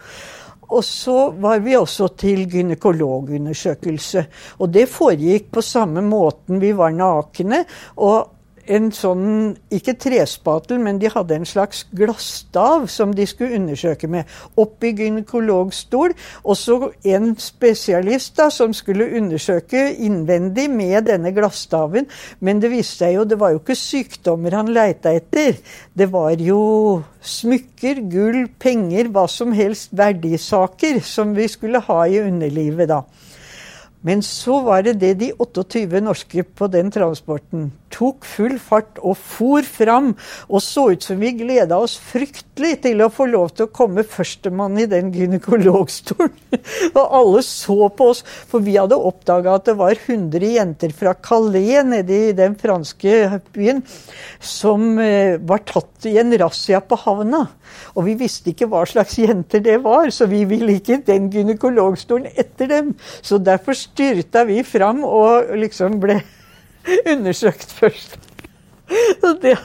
Og 0.71 0.83
så 0.87 1.31
var 1.43 1.59
vi 1.63 1.75
også 1.75 2.11
til 2.19 2.45
gynekologundersøkelse. 2.51 4.23
Og 4.63 4.71
det 4.71 4.87
foregikk 4.91 5.49
på 5.51 5.63
samme 5.65 6.03
måten. 6.05 6.61
Vi 6.63 6.71
var 6.77 6.93
nakne. 6.95 7.65
og 7.95 8.40
en 8.69 8.89
sånn, 8.93 9.55
ikke 9.73 9.95
trespatel, 9.99 10.79
men 10.83 10.99
de 11.01 11.09
hadde 11.11 11.37
en 11.39 11.47
slags 11.47 11.83
glasstav 11.97 12.87
som 12.91 13.15
de 13.15 13.25
skulle 13.29 13.57
undersøke 13.57 14.09
med. 14.11 14.29
Opp 14.61 14.83
i 14.85 14.93
gynekologstol. 14.97 16.13
Og 16.43 16.57
så 16.59 16.77
en 17.13 17.33
spesialist 17.41 18.35
da, 18.37 18.49
som 18.53 18.75
skulle 18.77 19.09
undersøke 19.17 19.87
innvendig 20.05 20.67
med 20.71 21.07
denne 21.09 21.33
glasstaven. 21.35 22.09
Men 22.39 22.61
det 22.61 22.73
viste 22.73 23.01
seg 23.01 23.15
jo, 23.17 23.25
det 23.25 23.39
var 23.41 23.55
jo 23.55 23.61
ikke 23.61 23.77
sykdommer 23.79 24.59
han 24.59 24.71
leita 24.73 25.13
etter. 25.17 25.57
Det 25.97 26.09
var 26.11 26.37
jo 26.41 26.61
smykker, 27.21 28.03
gull, 28.11 28.45
penger, 28.61 29.09
hva 29.13 29.27
som 29.31 29.53
helst 29.55 29.93
verdisaker 29.97 31.01
som 31.05 31.35
vi 31.37 31.47
skulle 31.49 31.81
ha 31.87 32.03
i 32.05 32.21
underlivet 32.21 32.91
da. 32.91 33.03
Men 34.01 34.23
så 34.25 34.61
var 34.65 34.81
det 34.85 34.97
det 35.01 35.13
de 35.19 35.29
28 35.37 36.01
norske 36.01 36.43
på 36.43 36.67
den 36.73 36.89
transporten 36.93 37.69
tok 37.93 38.25
full 38.27 38.57
fart 38.61 38.99
og 39.01 39.17
for 39.19 39.65
fram, 39.67 40.13
og 40.49 40.63
så 40.63 40.87
ut 40.95 41.05
som 41.05 41.19
vi 41.21 41.33
gleda 41.37 41.79
oss 41.81 41.97
fryktelig 42.01 42.77
til 42.85 43.03
å 43.03 43.11
få 43.13 43.27
lov 43.31 43.53
til 43.55 43.67
å 43.67 43.73
komme 43.73 44.05
førstemann 44.07 44.79
i 44.81 44.87
den 44.91 45.11
gynekologstolen. 45.15 46.33
og 46.97 47.01
alle 47.03 47.43
så 47.45 47.89
på 47.95 48.11
oss, 48.13 48.23
for 48.49 48.63
vi 48.65 48.77
hadde 48.77 48.99
oppdaga 48.99 49.57
at 49.57 49.69
det 49.69 49.77
var 49.79 49.95
100 49.95 50.53
jenter 50.55 50.95
fra 50.95 51.15
Calais 51.15 51.85
nede 51.87 52.17
i 52.29 52.35
den 52.37 52.57
franske 52.59 53.41
byen 53.53 53.81
som 54.39 54.99
eh, 55.01 55.37
var 55.37 55.63
tatt 55.67 56.07
i 56.09 56.17
en 56.21 56.33
razzia 56.39 56.81
på 56.83 56.99
havna. 57.03 57.45
Og 57.95 58.05
vi 58.07 58.17
visste 58.19 58.51
ikke 58.51 58.69
hva 58.71 58.83
slags 58.89 59.17
jenter 59.19 59.63
det 59.63 59.77
var, 59.85 60.09
så 60.13 60.27
vi 60.31 60.43
ville 60.49 60.77
ikke 60.79 61.01
den 61.07 61.29
gynekologstolen 61.33 62.31
etter 62.35 62.69
dem. 62.71 62.93
Så 63.21 63.39
derfor 63.41 63.77
styrta 63.77 64.45
vi 64.49 64.61
fram 64.67 65.03
og 65.07 65.53
liksom 65.59 65.99
ble 66.01 66.21
undersøkt 67.13 67.71
først. 67.77 68.17
Så 69.21 69.35
det 69.41 69.57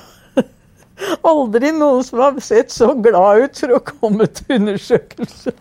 Aldri 1.26 1.72
noen 1.76 2.04
som 2.06 2.22
har 2.22 2.36
sett 2.40 2.72
så 2.72 2.94
glad 3.04 3.42
ut 3.44 3.58
for 3.60 3.76
å 3.76 3.82
komme 3.84 4.28
til 4.32 4.56
undersøkelse. 4.56 5.52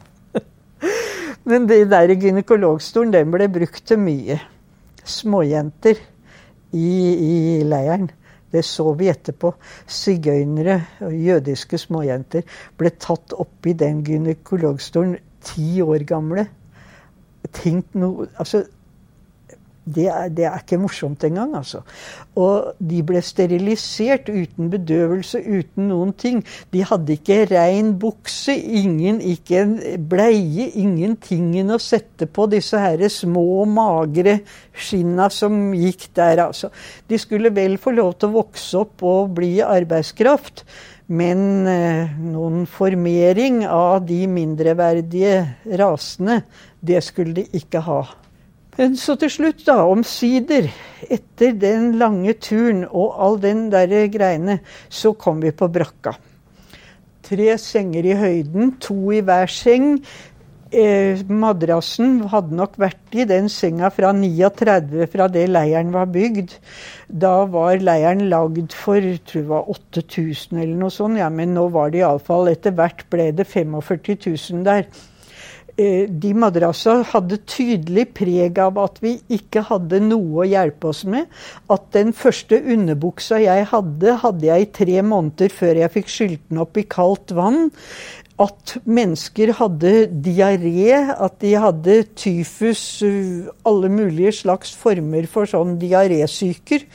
Men 1.45 1.67
den 1.67 1.89
der 1.91 2.13
gynekologstolen, 2.15 3.11
den 3.13 3.33
ble 3.33 3.49
brukt 3.51 3.83
til 3.85 3.99
mye. 4.01 4.37
Småjenter 5.05 5.99
i, 6.73 6.87
i 6.87 7.35
leiren. 7.67 8.07
Det 8.51 8.63
så 8.65 8.93
vi 8.95 9.09
etterpå. 9.11 9.51
Sigøynere 9.91 10.79
jødiske 11.11 11.77
småjenter 11.81 12.45
ble 12.79 12.93
tatt 12.95 13.35
opp 13.35 13.67
i 13.67 13.75
den 13.77 14.01
gynekologstolen 14.07 15.17
ti 15.45 15.81
år 15.83 16.07
gamle. 16.07 16.47
Tenk 17.55 17.93
noe 17.99 18.29
Altså, 18.41 18.63
det 19.85 20.07
er, 20.09 20.29
det 20.33 20.45
er, 20.49 20.57
ikke 20.63 20.79
morsomt 20.81 21.23
engang, 21.27 21.51
altså. 21.59 21.83
Og 22.41 22.73
de 22.81 23.03
ble 23.05 23.21
sterilisert 23.21 24.31
uten 24.33 24.71
bedøvelse, 24.73 25.43
uten 25.45 25.91
noen 25.91 26.13
ting. 26.17 26.41
De 26.73 26.81
hadde 26.85 27.13
ikke 27.19 27.43
rein 27.51 27.93
bukse, 28.01 28.55
ingen, 28.55 29.21
ikke 29.21 29.61
en 29.61 29.75
bleie, 30.09 30.71
ingentingen 30.81 31.69
å 31.75 31.79
sette 31.81 32.25
på 32.25 32.47
disse 32.51 32.81
her 32.81 33.05
små, 33.13 33.63
magre 33.69 34.39
skinna 34.73 35.29
som 35.29 35.69
gikk 35.77 36.09
der, 36.17 36.47
altså. 36.47 36.73
De 37.05 37.21
skulle 37.21 37.53
vel 37.53 37.77
få 37.81 37.93
lov 37.93 38.17
til 38.17 38.33
å 38.33 38.37
vokse 38.41 38.81
opp 38.81 39.05
og 39.05 39.37
bli 39.37 39.59
arbeidskraft. 39.61 40.65
Men 41.05 41.67
eh, 41.69 42.13
noen 42.17 42.63
formering 42.65 43.61
av 43.69 44.07
de 44.09 44.23
mindreverdige 44.25 45.35
rasene, 45.77 46.41
det 46.81 47.03
skulle 47.05 47.43
de 47.43 47.61
ikke 47.61 47.85
ha. 47.85 48.01
Men 48.75 48.97
så 48.99 49.15
til 49.19 49.31
slutt, 49.31 49.63
da, 49.67 49.77
omsider, 49.87 50.67
etter 51.07 51.53
den 51.55 51.93
lange 51.99 52.33
turen 52.43 52.83
og 52.89 53.15
all 53.23 53.37
den 53.39 53.69
der 53.71 54.09
greiene, 54.11 54.59
så 54.91 55.13
kom 55.15 55.39
vi 55.43 55.53
på 55.55 55.69
brakka. 55.71 56.17
Tre 57.25 57.55
senger 57.57 58.05
i 58.05 58.17
høyden, 58.19 58.75
to 58.83 58.97
i 59.15 59.21
hver 59.25 59.49
seng. 59.49 60.01
Eh, 60.75 61.21
madrassen 61.31 62.19
hadde 62.27 62.57
nok 62.57 62.75
vært 62.81 63.15
i 63.15 63.23
den 63.29 63.47
senga 63.53 63.87
fra 63.95 64.11
39, 64.11 65.07
fra 65.13 65.29
det 65.31 65.45
leiren 65.53 65.93
var 65.95 66.11
bygd. 66.11 66.57
Da 67.07 67.45
var 67.47 67.79
leiren 67.79 68.27
lagd 68.27 68.75
for 68.75 68.99
tror 69.29 69.39
jeg 69.39 69.49
var 69.53 69.71
8000 69.71 70.59
eller 70.59 70.75
noe 70.83 70.91
sånt, 70.91 71.21
ja, 71.21 71.31
men 71.31 71.55
nå 71.55 71.69
var 71.71 71.93
det 71.93 72.03
iallfall 72.03 72.51
Etter 72.51 72.75
hvert 72.75 73.05
ble 73.13 73.31
det 73.37 73.47
45 73.47 74.19
000 74.27 74.65
der. 74.67 74.89
Eh, 75.75 76.07
de 76.07 76.29
madrassa 76.31 77.01
hadde 77.09 77.41
tydelig 77.51 78.05
preg 78.15 78.59
av 78.63 78.77
at 78.79 79.01
vi 79.03 79.17
ikke 79.35 79.65
hadde 79.67 79.99
noe 80.05 80.45
å 80.45 80.47
hjelpe 80.47 80.87
oss 80.93 81.03
med. 81.03 81.27
At 81.67 81.89
den 81.95 82.13
første 82.15 82.61
underbuksa 82.63 83.41
jeg 83.43 83.65
hadde, 83.73 84.13
hadde 84.21 84.47
jeg 84.47 84.63
i 84.63 84.69
tre 84.77 85.01
måneder 85.03 85.51
før 85.51 85.81
jeg 85.81 85.93
fikk 85.97 86.13
skylt 86.13 86.45
den 86.47 86.63
opp 86.63 86.79
i 86.79 86.85
kaldt 86.87 87.35
vann. 87.35 87.73
At 88.39 88.77
mennesker 88.87 89.51
hadde 89.59 89.93
diaré, 90.23 90.95
at 91.11 91.39
de 91.43 91.53
hadde 91.59 92.01
tyfus, 92.19 93.03
alle 93.67 93.91
mulige 93.91 94.31
slags 94.43 94.71
former 94.75 95.27
for 95.31 95.47
sånn 95.47 95.75
diarésyker. 95.79 96.87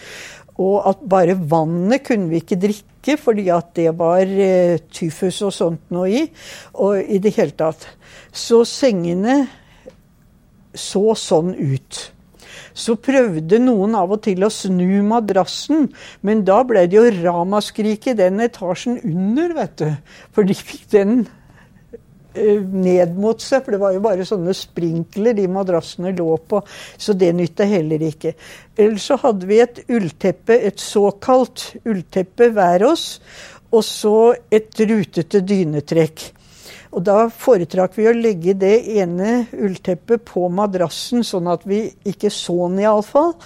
Og 0.60 0.88
at 0.88 1.04
bare 1.08 1.36
vannet 1.36 2.04
kunne 2.08 2.32
vi 2.32 2.40
ikke 2.40 2.60
drikke 2.64 2.89
fordi 3.20 3.48
at 3.52 3.72
det 3.78 3.90
var 3.98 4.22
eh, 4.28 4.80
tyfus 4.92 5.40
og 5.46 5.54
sånt 5.56 5.92
noe 5.94 6.08
i. 6.10 6.22
Og 6.82 7.00
i 7.00 7.20
det 7.22 7.34
hele 7.36 7.56
tatt. 7.56 7.86
Så 8.32 8.62
sengene 8.68 9.42
så 10.76 11.14
sånn 11.18 11.54
ut. 11.56 12.00
Så 12.76 12.94
prøvde 13.02 13.58
noen 13.62 13.96
av 13.98 14.12
og 14.14 14.22
til 14.24 14.44
å 14.46 14.50
snu 14.52 15.00
madrassen, 15.06 15.88
men 16.22 16.44
da 16.46 16.60
ble 16.66 16.84
det 16.86 16.98
jo 16.98 17.08
ramaskrik 17.16 18.12
i 18.12 18.16
den 18.18 18.40
etasjen 18.44 19.00
under, 19.02 19.56
vet 19.56 19.76
du. 19.80 19.88
For 20.34 20.46
de 20.46 20.56
fikk 20.56 20.86
den 20.94 21.24
ned 22.34 23.14
mot 23.18 23.40
seg, 23.42 23.64
for 23.64 23.74
det 23.74 23.80
var 23.82 23.94
jo 23.94 24.02
bare 24.04 24.26
sånne 24.28 24.54
sprinkler 24.56 25.36
de 25.38 25.46
madrassene 25.50 26.12
lå 26.16 26.36
på. 26.50 26.62
Så 27.00 27.14
det 27.18 27.32
nytta 27.36 27.66
heller 27.68 28.02
ikke. 28.10 28.34
Ellers 28.78 29.08
så 29.10 29.18
hadde 29.22 29.48
vi 29.50 29.60
et 29.62 29.80
ullteppe, 29.90 30.56
et 30.56 30.80
såkalt 30.80 31.70
ullteppe 31.84 32.50
hver 32.54 32.86
oss, 32.90 33.06
og 33.70 33.84
så 33.86 34.16
et 34.50 34.74
rutete 34.82 35.42
dynetrekk. 35.46 36.30
Og 36.90 37.04
da 37.06 37.28
foretrakk 37.30 37.94
vi 37.94 38.08
å 38.10 38.14
legge 38.16 38.56
det 38.58 38.74
ene 38.98 39.44
ullteppet 39.54 40.24
på 40.26 40.48
madrassen, 40.50 41.22
sånn 41.26 41.46
at 41.52 41.62
vi 41.68 41.84
ikke 42.10 42.32
så 42.34 42.56
den 42.64 42.80
iallfall. 42.82 43.36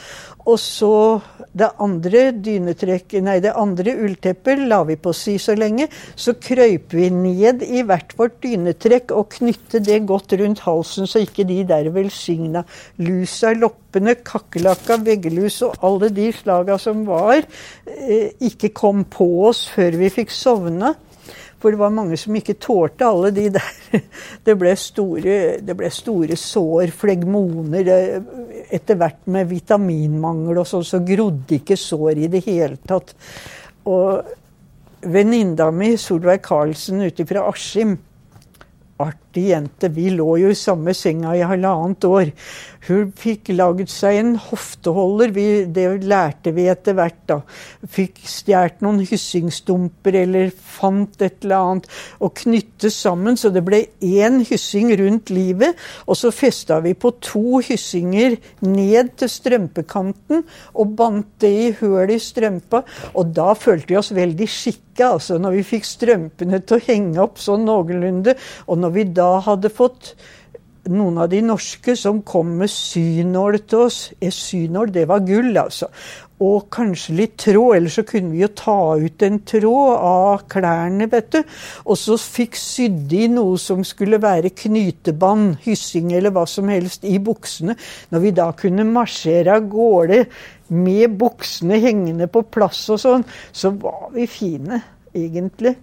Og 0.48 0.56
så 0.60 1.20
det 1.56 1.70
andre 1.80 2.26
dynetrekk, 2.44 3.16
nei, 3.24 3.36
det 3.44 3.52
andre 3.56 3.94
ullteppet 4.06 4.64
la 4.68 4.80
vi 4.88 4.96
på 5.00 5.12
si 5.16 5.36
så 5.40 5.56
lenge. 5.56 5.90
Så 6.16 6.36
krøyp 6.40 6.96
vi 6.96 7.10
ned 7.12 7.64
i 7.68 7.84
hvert 7.84 8.16
vårt 8.16 8.40
dynetrekk 8.44 9.12
og 9.16 9.36
knytte 9.36 9.80
det 9.84 10.02
godt 10.08 10.36
rundt 10.40 10.64
halsen, 10.64 11.08
så 11.08 11.24
ikke 11.24 11.48
de 11.48 11.60
der 11.68 11.92
velsigna 11.92 12.64
lusa, 13.04 13.52
loppene, 13.56 14.16
kakerlakka, 14.24 15.02
veggelus 15.04 15.60
og 15.68 15.80
alle 15.84 16.12
de 16.16 16.30
slaga 16.32 16.80
som 16.80 17.04
var, 17.08 17.44
eh, 17.88 18.32
ikke 18.40 18.72
kom 18.72 19.04
på 19.04 19.28
oss 19.48 19.66
før 19.72 20.00
vi 20.00 20.12
fikk 20.12 20.32
sovna. 20.32 20.94
For 21.62 21.72
det 21.72 21.80
var 21.80 21.92
mange 21.94 22.18
som 22.20 22.36
ikke 22.36 22.56
tålte 22.60 23.06
alle 23.08 23.30
de 23.34 23.48
der. 23.54 23.72
Det 24.44 24.56
ble 24.58 24.72
store, 24.76 25.34
det 25.64 25.74
ble 25.78 25.88
store 25.92 26.36
sår, 26.36 26.90
flegmoner. 26.92 27.90
Etter 28.74 28.98
hvert 29.00 29.22
med 29.30 29.48
vitaminmangel 29.48 30.58
og 30.60 30.66
sånn, 30.68 30.84
så 30.84 31.00
grodde 31.06 31.60
ikke 31.60 31.78
sår 31.80 32.24
i 32.26 32.30
det 32.32 32.42
hele 32.44 32.76
tatt. 32.84 33.14
Og 33.88 34.34
venninna 35.04 35.70
mi, 35.72 35.94
Solveig 36.00 36.42
Karlsen 36.44 37.06
ute 37.06 37.24
fra 37.28 37.46
Askim, 37.48 37.96
artig 39.34 39.48
jente. 39.50 39.88
Vi 39.88 40.10
lå 40.10 40.38
jo 40.38 40.50
i 40.50 40.54
samme 40.54 40.94
senga 40.94 41.34
i 41.34 41.42
halvannet 41.42 42.04
år. 42.04 42.30
Hun 42.84 43.12
fikk 43.16 43.48
lagd 43.56 43.88
seg 43.88 44.18
en 44.18 44.34
hofteholder, 44.36 45.30
vi, 45.32 45.64
det 45.64 46.04
lærte 46.04 46.52
vi 46.52 46.66
etter 46.68 46.92
hvert. 46.94 47.16
da. 47.26 47.38
Fikk 47.88 48.20
stjålet 48.28 48.82
noen 48.84 49.00
hyssingstumper 49.08 50.18
eller 50.20 50.50
fant 50.52 51.16
et 51.24 51.46
eller 51.46 51.56
annet 51.56 51.88
og 52.20 52.34
knytte 52.42 52.90
sammen, 52.92 53.38
så 53.40 53.48
det 53.54 53.64
ble 53.64 53.86
én 54.04 54.42
hyssing 54.44 54.92
rundt 55.00 55.32
livet. 55.32 55.80
Og 56.06 56.18
så 56.20 56.32
festa 56.34 56.82
vi 56.84 56.92
på 56.92 57.14
to 57.24 57.62
hyssinger 57.64 58.36
ned 58.60 59.14
til 59.16 59.32
strømpekanten 59.32 60.44
og 60.74 60.94
bandt 60.98 61.40
det 61.40 61.54
i 61.54 61.72
høl 61.80 62.12
i 62.12 62.20
strømpa. 62.20 62.84
Og 63.14 63.32
da 63.32 63.54
følte 63.56 63.94
vi 63.94 64.00
oss 64.02 64.12
veldig 64.12 64.50
skikka, 64.50 65.14
altså, 65.14 65.40
når 65.40 65.56
vi 65.56 65.66
fikk 65.72 65.88
strømpene 65.88 66.60
til 66.60 66.76
å 66.76 66.84
henge 66.84 67.24
opp 67.24 67.40
sånn 67.40 67.64
noenlunde. 67.64 68.36
Og 68.68 68.84
når 68.84 68.94
vi 68.98 69.08
da 69.16 69.23
hadde 69.46 69.72
fått 69.72 70.14
noen 70.92 71.16
av 71.22 71.30
de 71.32 71.40
norske 71.44 71.94
som 71.96 72.20
kom 72.26 72.56
med 72.60 72.70
synål 72.70 73.58
til 73.64 73.86
oss. 73.86 73.98
Synål, 74.20 74.92
det 74.92 75.06
var 75.08 75.24
gull, 75.24 75.54
altså. 75.56 75.88
Og 76.44 76.66
kanskje 76.74 77.14
litt 77.16 77.36
tråd, 77.40 77.76
ellers 77.76 77.96
så 78.00 78.04
kunne 78.08 78.34
vi 78.34 78.42
jo 78.42 78.50
ta 78.58 78.76
ut 79.00 79.22
en 79.24 79.38
tråd 79.46 79.92
av 79.94 80.44
klærne, 80.50 81.06
vet 81.12 81.30
du. 81.32 81.40
Og 81.86 81.98
så 82.00 82.18
fikk 82.20 82.58
sydd 82.58 83.14
i 83.16 83.28
noe 83.32 83.56
som 83.60 83.84
skulle 83.86 84.20
være 84.22 84.52
knytebånd, 84.64 85.60
hyssing 85.64 86.12
eller 86.12 86.34
hva 86.34 86.44
som 86.50 86.68
helst, 86.72 87.06
i 87.06 87.20
buksene. 87.22 87.78
Når 88.12 88.24
vi 88.26 88.34
da 88.36 88.50
kunne 88.58 88.88
marsjere 88.88 89.56
av 89.56 89.68
gårde 89.72 90.24
med 90.74 91.16
buksene 91.20 91.80
hengende 91.80 92.28
på 92.32 92.44
plass 92.52 92.82
og 92.92 93.00
sånn, 93.00 93.28
så 93.54 93.72
var 93.78 94.10
vi 94.16 94.28
fine, 94.28 94.82
egentlig. 95.14 95.78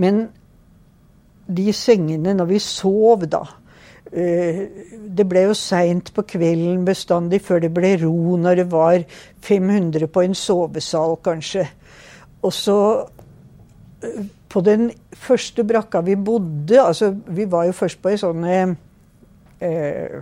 Men 0.00 0.28
de 1.50 1.72
sengene 1.74 2.34
når 2.36 2.52
vi 2.54 2.62
sov, 2.62 3.26
da 3.30 3.44
Eh, 4.10 4.64
det 4.90 5.22
ble 5.30 5.44
jo 5.44 5.54
seint 5.54 6.08
på 6.10 6.24
kvelden 6.26 6.82
bestandig 6.86 7.38
før 7.46 7.60
det 7.62 7.68
ble 7.70 7.92
ro 8.00 8.34
når 8.42 8.56
det 8.58 8.66
var 8.72 9.04
500 9.46 10.08
på 10.10 10.24
en 10.24 10.34
sovesal, 10.34 11.14
kanskje. 11.22 11.68
Og 12.42 12.52
så 12.52 12.76
eh, 14.02 14.26
På 14.50 14.60
den 14.66 14.88
første 15.14 15.62
brakka 15.62 16.00
vi 16.02 16.16
bodde 16.16 16.80
altså 16.82 17.12
Vi 17.28 17.44
var 17.46 17.68
jo 17.68 17.72
først 17.72 18.00
på 18.02 18.10
ei 18.10 18.16
sånn 18.18 18.44
eh, 18.48 20.16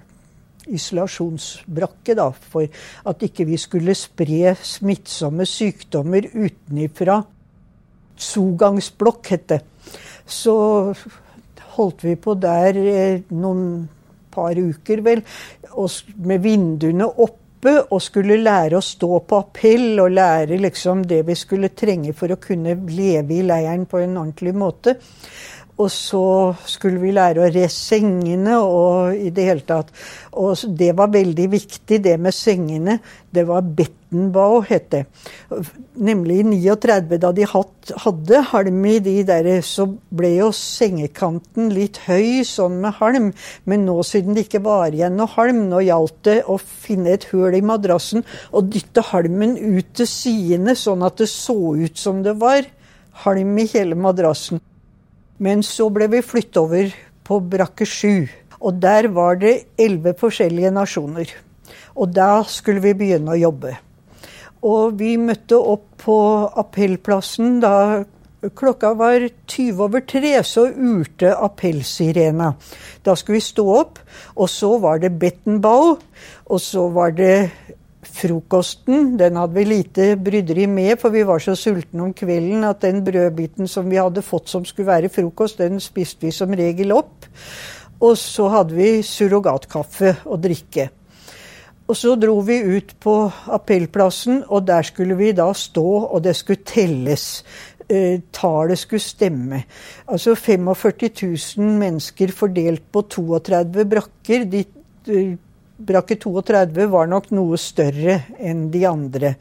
isolasjonsbrakke, 0.69 2.13
da, 2.13 2.27
for 2.29 2.67
at 3.09 3.23
ikke 3.25 3.47
vi 3.49 3.57
skulle 3.57 3.95
spre 3.97 4.53
smittsomme 4.53 5.47
sykdommer 5.49 6.29
utenifra. 6.35 7.23
Sogangsblokk, 8.21 9.31
het 9.33 9.49
det. 9.49 9.63
Så 10.29 10.59
holdt 11.79 12.05
vi 12.07 12.17
på 12.21 12.35
der 12.39 12.79
eh, 12.83 13.21
noen 13.35 13.89
par 14.35 14.59
uker, 14.59 15.03
vel, 15.03 15.23
med 16.29 16.43
vinduene 16.45 17.09
oppe 17.09 17.75
og 17.91 17.99
skulle 18.03 18.39
lære 18.39 18.79
å 18.79 18.85
stå 18.85 19.19
på 19.27 19.39
appell 19.43 19.99
og 19.99 20.13
lære 20.15 20.61
liksom 20.63 21.03
det 21.11 21.25
vi 21.27 21.35
skulle 21.39 21.73
trenge 21.75 22.15
for 22.15 22.31
å 22.31 22.39
kunne 22.39 22.77
leve 22.93 23.41
i 23.41 23.47
leiren 23.47 23.89
på 23.91 23.99
en 24.05 24.15
ordentlig 24.21 24.55
måte. 24.55 24.95
Og 25.79 25.91
så 25.95 26.55
skulle 26.67 26.99
vi 27.03 27.13
lære 27.15 27.43
å 27.45 27.51
re 27.55 27.67
sengene 27.71 28.57
og 28.59 29.15
i 29.15 29.31
det 29.35 29.45
hele 29.47 29.67
tatt. 29.67 29.93
Og 30.39 30.59
det 30.79 30.91
var 30.99 31.13
veldig 31.15 31.47
viktig, 31.53 32.01
det 32.03 32.17
med 32.19 32.35
sengene. 32.35 32.99
Det 33.31 33.47
var 33.47 33.67
Bettenbau, 34.09 34.63
het 34.65 34.91
det. 34.91 35.07
Nemlig 35.95 36.41
i 36.41 36.45
39, 36.45 37.19
da 37.21 37.33
de 37.33 37.45
hadde 37.45 38.41
halm 38.51 38.85
i 38.89 38.99
de 39.05 39.23
der, 39.23 39.61
så 39.61 39.85
ble 40.09 40.31
jo 40.39 40.49
sengekanten 40.53 41.69
litt 41.75 41.99
høy 42.07 42.41
sånn 42.45 42.81
med 42.81 42.97
halm. 43.03 43.33
Men 43.69 43.85
nå 43.85 43.99
siden 44.03 44.35
det 44.35 44.47
ikke 44.47 44.63
var 44.65 44.95
igjen 44.95 45.19
noe 45.19 45.29
halm, 45.35 45.67
nå 45.69 45.83
gjaldt 45.85 46.23
det 46.25 46.39
å 46.49 46.57
finne 46.59 47.13
et 47.19 47.27
høl 47.33 47.59
i 47.59 47.61
madrassen 47.61 48.25
og 48.53 48.71
dytte 48.73 49.05
halmen 49.11 49.59
ut 49.59 49.93
til 49.93 50.09
sidene, 50.09 50.73
sånn 50.75 51.05
at 51.05 51.19
det 51.21 51.29
så 51.29 51.75
ut 51.77 51.99
som 51.99 52.23
det 52.25 52.39
var 52.41 52.65
halm 53.27 53.59
i 53.59 53.67
hele 53.75 53.99
madrassen. 53.99 54.63
Men 55.39 55.61
så 55.63 55.91
ble 55.93 56.09
vi 56.09 56.23
flyttet 56.25 56.57
over 56.63 56.95
på 57.29 57.41
brakke 57.45 57.85
7. 57.85 58.25
Og 58.59 58.81
der 58.81 59.11
var 59.13 59.37
det 59.39 59.69
elleve 59.79 60.17
forskjellige 60.19 60.73
nasjoner. 60.75 61.29
Og 61.95 62.09
da 62.11 62.41
skulle 62.49 62.83
vi 62.83 62.97
begynne 62.97 63.37
å 63.37 63.39
jobbe. 63.39 63.77
Og 64.67 64.99
vi 64.99 65.17
møtte 65.21 65.59
opp 65.59 65.87
på 66.03 66.19
appellplassen 66.59 67.59
da 67.63 68.05
klokka 68.59 68.93
var 68.99 69.25
20 69.51 69.83
over 69.83 70.05
tre, 70.07 70.37
så 70.47 70.69
urte 70.71 71.33
appellsirena. 71.35 72.53
Da 73.03 73.17
skulle 73.19 73.41
vi 73.41 73.47
stå 73.49 73.65
opp, 73.81 73.99
og 74.37 74.51
så 74.51 74.77
var 74.83 75.03
det 75.03 75.17
Bettenbau, 75.19 75.97
og 76.47 76.63
så 76.63 76.89
var 76.95 77.15
det 77.19 77.51
Frokosten 78.19 79.13
den 79.19 79.37
hadde 79.37 79.55
vi 79.55 79.65
lite 79.69 80.05
bryderi 80.17 80.67
med, 80.71 80.97
for 80.99 81.15
vi 81.15 81.25
var 81.27 81.43
så 81.43 81.55
sultne 81.59 82.07
om 82.07 82.15
kvelden 82.17 82.65
at 82.67 82.81
den 82.83 83.03
brødbiten 83.07 83.69
som 83.71 83.91
vi 83.91 83.99
hadde 84.01 84.25
fått 84.27 84.49
som 84.51 84.65
skulle 84.67 84.89
være 84.89 85.11
frokost, 85.13 85.61
den 85.61 85.79
spiste 85.83 86.27
vi 86.27 86.33
som 86.35 86.55
regel 86.57 86.95
opp. 86.97 87.29
Og 88.01 88.17
så 88.19 88.49
hadde 88.51 88.79
vi 88.79 89.03
surrogatkaffe 89.07 90.17
å 90.27 90.39
drikke. 90.41 90.89
Og 91.89 91.97
så 91.97 92.15
dro 92.21 92.37
vi 92.45 92.59
ut 92.77 92.93
på 93.01 93.15
appellplassen, 93.57 94.43
og 94.49 94.67
der 94.69 94.85
skulle 94.85 95.17
vi 95.17 95.33
da 95.33 95.49
stå, 95.57 95.87
og 96.13 96.23
det 96.25 96.37
skulle 96.37 96.67
telles. 96.69 97.45
Eh, 97.89 98.21
tallet 98.33 98.79
skulle 98.79 99.01
stemme. 99.01 99.63
Altså 100.07 100.35
45 100.37 101.09
000 101.57 101.79
mennesker 101.81 102.35
fordelt 102.37 102.85
på 102.93 103.07
32 103.09 103.87
brakker. 103.89 104.45
De 104.45 104.67
de, 105.09 105.37
brakke 105.79 106.19
32 106.19 106.89
var 106.91 107.09
nok 107.11 107.31
noe 107.35 107.59
større 107.61 108.19
enn 108.39 108.67
de 108.73 108.83
andre. 108.89 109.35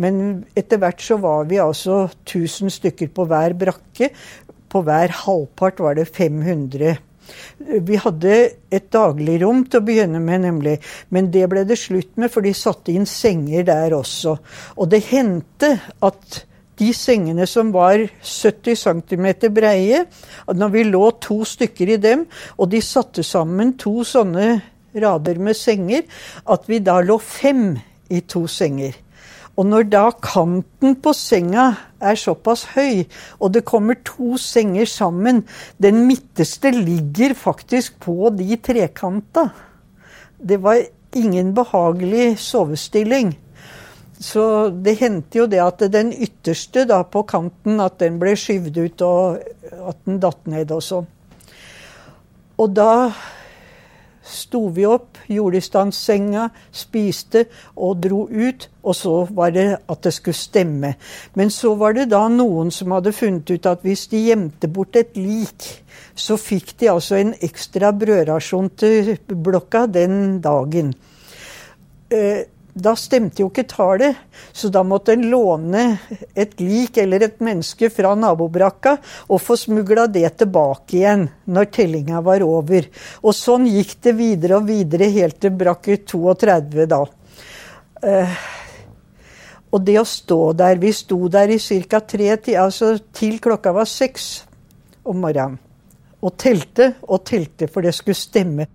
Men 0.00 0.42
etter 0.58 0.80
hvert 0.80 1.02
så 1.04 1.18
var 1.20 1.46
vi 1.50 1.60
altså 1.62 2.06
1000 2.24 2.72
stykker 2.78 3.12
på 3.14 3.26
hver 3.28 3.56
brakke. 3.58 4.10
På 4.72 4.82
hver 4.86 5.12
halvpart 5.22 5.82
var 5.84 5.98
det 5.98 6.08
500. 6.08 6.96
Vi 7.58 7.98
hadde 8.00 8.36
et 8.72 8.88
dagligrom 8.92 9.64
til 9.70 9.80
å 9.80 9.86
begynne 9.86 10.20
med, 10.22 10.44
nemlig. 10.46 10.78
Men 11.14 11.30
det 11.34 11.44
ble 11.50 11.64
det 11.68 11.78
slutt 11.80 12.16
med, 12.20 12.32
for 12.32 12.44
de 12.44 12.54
satte 12.56 12.94
inn 12.94 13.06
senger 13.08 13.66
der 13.68 13.94
også. 13.96 14.36
Og 14.76 14.90
det 14.92 15.04
hendte 15.10 15.76
at 16.02 16.42
de 16.80 16.90
sengene 16.96 17.46
som 17.46 17.70
var 17.74 18.00
70 18.24 18.78
cm 18.80 19.28
breie, 19.54 20.04
når 20.48 20.74
vi 20.74 20.84
lå 20.88 21.04
to 21.22 21.42
stykker 21.46 21.94
i 21.94 22.00
dem, 22.02 22.26
og 22.58 22.72
de 22.72 22.80
satte 22.82 23.24
sammen 23.26 23.76
to 23.78 24.00
sånne 24.08 24.48
rader 25.02 25.38
med 25.40 25.56
senger, 25.56 26.04
at 26.48 26.68
vi 26.68 26.82
da 26.84 26.98
lå 27.04 27.18
fem 27.22 27.76
i 28.12 28.22
to 28.28 28.46
senger. 28.50 28.96
Og 29.56 29.68
når 29.68 29.88
da 29.92 30.06
kanten 30.24 30.96
på 31.04 31.12
senga 31.16 31.66
er 32.00 32.16
såpass 32.16 32.64
høy, 32.72 33.04
og 33.38 33.52
det 33.52 33.66
kommer 33.68 33.98
to 34.04 34.38
senger 34.40 34.88
sammen 34.88 35.42
Den 35.76 36.06
midterste 36.08 36.72
ligger 36.72 37.34
faktisk 37.36 38.00
på 38.00 38.32
de 38.36 38.56
trekanta. 38.56 39.50
Det 40.38 40.58
var 40.62 40.80
ingen 41.14 41.54
behagelig 41.54 42.38
sovestilling. 42.38 43.36
Så 44.22 44.70
det 44.70 44.96
hendte 45.00 45.42
jo 45.42 45.46
det 45.50 45.60
at 45.60 45.82
den 45.92 46.12
ytterste 46.14 46.86
da 46.88 47.02
på 47.02 47.24
kanten, 47.26 47.80
at 47.82 47.98
den 48.00 48.20
ble 48.22 48.36
skyvd 48.38 48.78
ut, 48.78 49.02
og 49.02 49.88
at 49.90 49.98
den 50.06 50.20
datt 50.22 50.46
ned 50.46 50.70
og 50.72 50.82
sånn. 50.86 51.08
Og 52.62 52.70
da 52.76 53.10
sto 54.22 54.66
vi 54.74 54.86
opp, 54.86 55.18
gjorde 55.26 55.58
i 55.58 55.64
stand 55.64 55.94
senga, 55.96 56.48
spiste 56.72 57.46
og 57.76 58.00
dro 58.04 58.24
ut. 58.30 58.68
Og 58.82 58.96
så 58.98 59.14
var 59.30 59.52
det 59.54 59.66
at 59.90 60.02
det 60.02 60.14
skulle 60.14 60.38
stemme. 60.38 60.94
Men 61.38 61.50
så 61.54 61.74
var 61.78 61.94
det 61.94 62.08
da 62.10 62.24
noen 62.30 62.72
som 62.74 62.94
hadde 62.94 63.14
funnet 63.14 63.50
ut 63.50 63.68
at 63.70 63.84
hvis 63.86 64.08
de 64.10 64.24
gjemte 64.28 64.70
bort 64.70 64.98
et 64.98 65.14
lik, 65.18 65.68
så 66.14 66.36
fikk 66.40 66.74
de 66.80 66.90
altså 66.90 67.20
en 67.20 67.34
ekstra 67.42 67.92
brødrasjon 67.94 68.72
til 68.78 69.14
blokka 69.26 69.86
den 69.86 70.40
dagen. 70.42 70.94
Eh, 72.12 72.44
da 72.72 72.94
stemte 72.96 73.42
jo 73.42 73.50
ikke 73.50 73.66
tallet, 73.68 74.16
så 74.56 74.70
da 74.72 74.80
måtte 74.86 75.12
en 75.12 75.26
låne 75.28 75.82
et 76.32 76.54
lik 76.60 76.96
eller 77.02 77.26
et 77.26 77.42
menneske 77.44 77.90
fra 77.92 78.14
nabobrakka 78.16 78.94
og 79.28 79.42
få 79.44 79.58
smugla 79.60 80.06
det 80.08 80.30
tilbake 80.40 80.96
igjen 81.02 81.26
når 81.52 81.68
tellinga 81.76 82.22
var 82.24 82.44
over. 82.46 82.88
Og 83.20 83.36
sånn 83.36 83.68
gikk 83.68 83.98
det 84.08 84.14
videre 84.16 84.56
og 84.56 84.70
videre 84.70 85.10
helt 85.12 85.36
til 85.42 85.52
brakke 85.52 85.98
32 86.08 86.86
da. 86.88 87.02
Uh, 88.02 88.38
og 89.72 89.84
det 89.84 89.98
å 90.00 90.04
stå 90.08 90.40
der 90.56 90.80
Vi 90.80 90.90
sto 90.96 91.28
der 91.32 91.52
i 91.52 91.58
ca. 91.60 92.00
tre 92.00 92.36
timer, 92.36 92.64
altså 92.64 92.96
til 93.12 93.38
klokka 93.40 93.72
var 93.72 93.88
seks 93.88 94.44
om 95.04 95.20
morgenen. 95.20 95.58
Og 96.22 96.36
telte 96.38 96.94
og 97.02 97.24
telte, 97.26 97.66
for 97.66 97.82
det 97.82 97.92
skulle 97.96 98.16
stemme. 98.16 98.66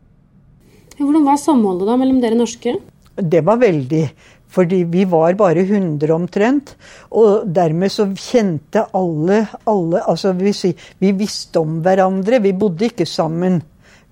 Hvordan 0.98 1.26
var 1.26 1.38
samholdet 1.40 1.88
da 1.88 1.96
mellom 1.96 2.22
dere 2.22 2.36
norske? 2.36 2.74
Det 3.18 3.42
var 3.46 3.58
veldig. 3.62 4.04
Fordi 4.48 4.84
vi 4.88 5.04
var 5.10 5.36
bare 5.40 5.66
100 5.66 6.14
omtrent. 6.16 6.76
Og 7.12 7.48
dermed 7.52 7.92
så 7.92 8.08
kjente 8.14 8.86
alle 8.96 9.42
alle 9.68 10.04
altså 10.08 10.34
vi, 10.38 10.54
vi 11.00 11.12
visste 11.18 11.60
om 11.60 11.82
hverandre. 11.84 12.42
Vi 12.44 12.54
bodde 12.54 12.88
ikke 12.92 13.06
sammen. 13.10 13.60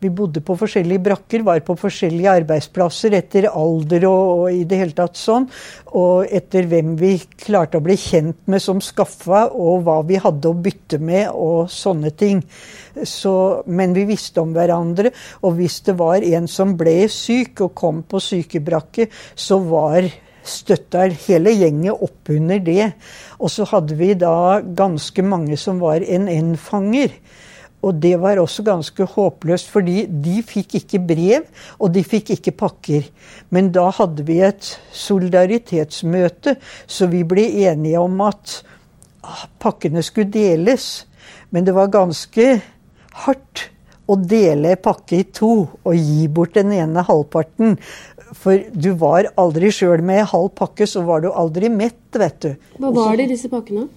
Vi 0.03 0.09
bodde 0.11 0.41
på 0.43 0.57
forskjellige 0.59 1.01
brakker, 1.05 1.43
var 1.47 1.61
på 1.63 1.73
forskjellige 1.79 2.33
arbeidsplasser 2.41 3.13
etter 3.15 3.47
alder 3.47 4.03
og, 4.09 4.23
og, 4.33 4.47
i 4.51 4.65
det 4.67 4.79
hele 4.81 4.95
tatt 4.97 5.15
sånn. 5.15 5.47
Og 5.95 6.27
etter 6.35 6.67
hvem 6.67 6.97
vi 6.99 7.13
klarte 7.45 7.79
å 7.79 7.85
bli 7.85 7.95
kjent 7.99 8.41
med 8.51 8.61
som 8.63 8.81
skaffa, 8.83 9.45
og 9.55 9.85
hva 9.87 10.01
vi 10.05 10.19
hadde 10.19 10.51
å 10.51 10.57
bytte 10.67 10.99
med 10.99 11.31
og 11.31 11.71
sånne 11.71 12.11
ting. 12.19 12.43
Så, 13.07 13.63
men 13.71 13.95
vi 13.95 14.03
visste 14.11 14.43
om 14.43 14.51
hverandre. 14.55 15.13
Og 15.47 15.55
hvis 15.61 15.79
det 15.87 15.95
var 16.01 16.27
en 16.27 16.51
som 16.51 16.75
ble 16.77 16.97
syk 17.11 17.63
og 17.63 17.73
kom 17.79 18.03
på 18.03 18.19
sykebrakke, 18.23 19.07
så 19.35 19.61
var 19.63 20.11
støtta 20.45 21.07
hele 21.25 21.55
gjengen 21.55 21.95
oppunder 21.95 22.59
det. 22.67 22.91
Og 23.39 23.49
så 23.51 23.65
hadde 23.71 23.95
vi 23.97 24.11
da 24.19 24.59
ganske 24.61 25.23
mange 25.25 25.57
som 25.59 25.79
var 25.81 26.03
NN-fanger. 26.03 27.15
Og 27.85 27.99
det 28.01 28.15
var 28.21 28.41
også 28.41 28.65
ganske 28.65 29.05
håpløst, 29.13 29.69
fordi 29.69 30.05
de 30.09 30.39
fikk 30.45 30.79
ikke 30.81 31.01
brev, 31.05 31.45
og 31.77 31.93
de 31.93 32.01
fikk 32.05 32.33
ikke 32.37 32.55
pakker. 32.57 33.09
Men 33.53 33.69
da 33.75 33.91
hadde 33.93 34.25
vi 34.25 34.39
et 34.45 34.71
solidaritetsmøte, 34.95 36.55
så 36.87 37.09
vi 37.11 37.21
ble 37.27 37.45
enige 37.67 38.01
om 38.01 38.17
at 38.25 38.57
pakkene 39.61 40.01
skulle 40.05 40.33
deles. 40.33 41.05
Men 41.53 41.67
det 41.67 41.75
var 41.77 41.93
ganske 41.93 42.49
hardt 43.25 43.69
å 44.05 44.17
dele 44.21 44.75
pakke 44.77 45.21
i 45.21 45.27
to 45.33 45.51
og 45.65 45.93
gi 45.95 46.27
bort 46.29 46.57
den 46.57 46.73
ene 46.75 47.05
halvparten. 47.05 47.77
For 48.35 48.65
du 48.73 48.91
var 48.99 49.29
aldri 49.39 49.71
sjøl 49.73 50.03
med 50.05 50.25
halv 50.31 50.51
pakke, 50.57 50.87
så 50.89 51.05
var 51.05 51.23
du 51.23 51.29
aldri 51.31 51.69
mett, 51.73 52.01
vet 52.17 52.41
du. 52.41 52.51
Hva 52.81 52.91
var 52.93 53.15
det 53.17 53.29
i 53.29 53.33
disse 53.33 53.49
pakkene? 53.51 53.87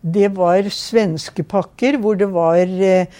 Det 0.00 0.30
var 0.36 0.68
svenske 0.70 1.42
pakker 1.42 1.98
hvor 1.98 2.18
det 2.18 2.28
var 2.30 2.60
eh, 2.62 3.10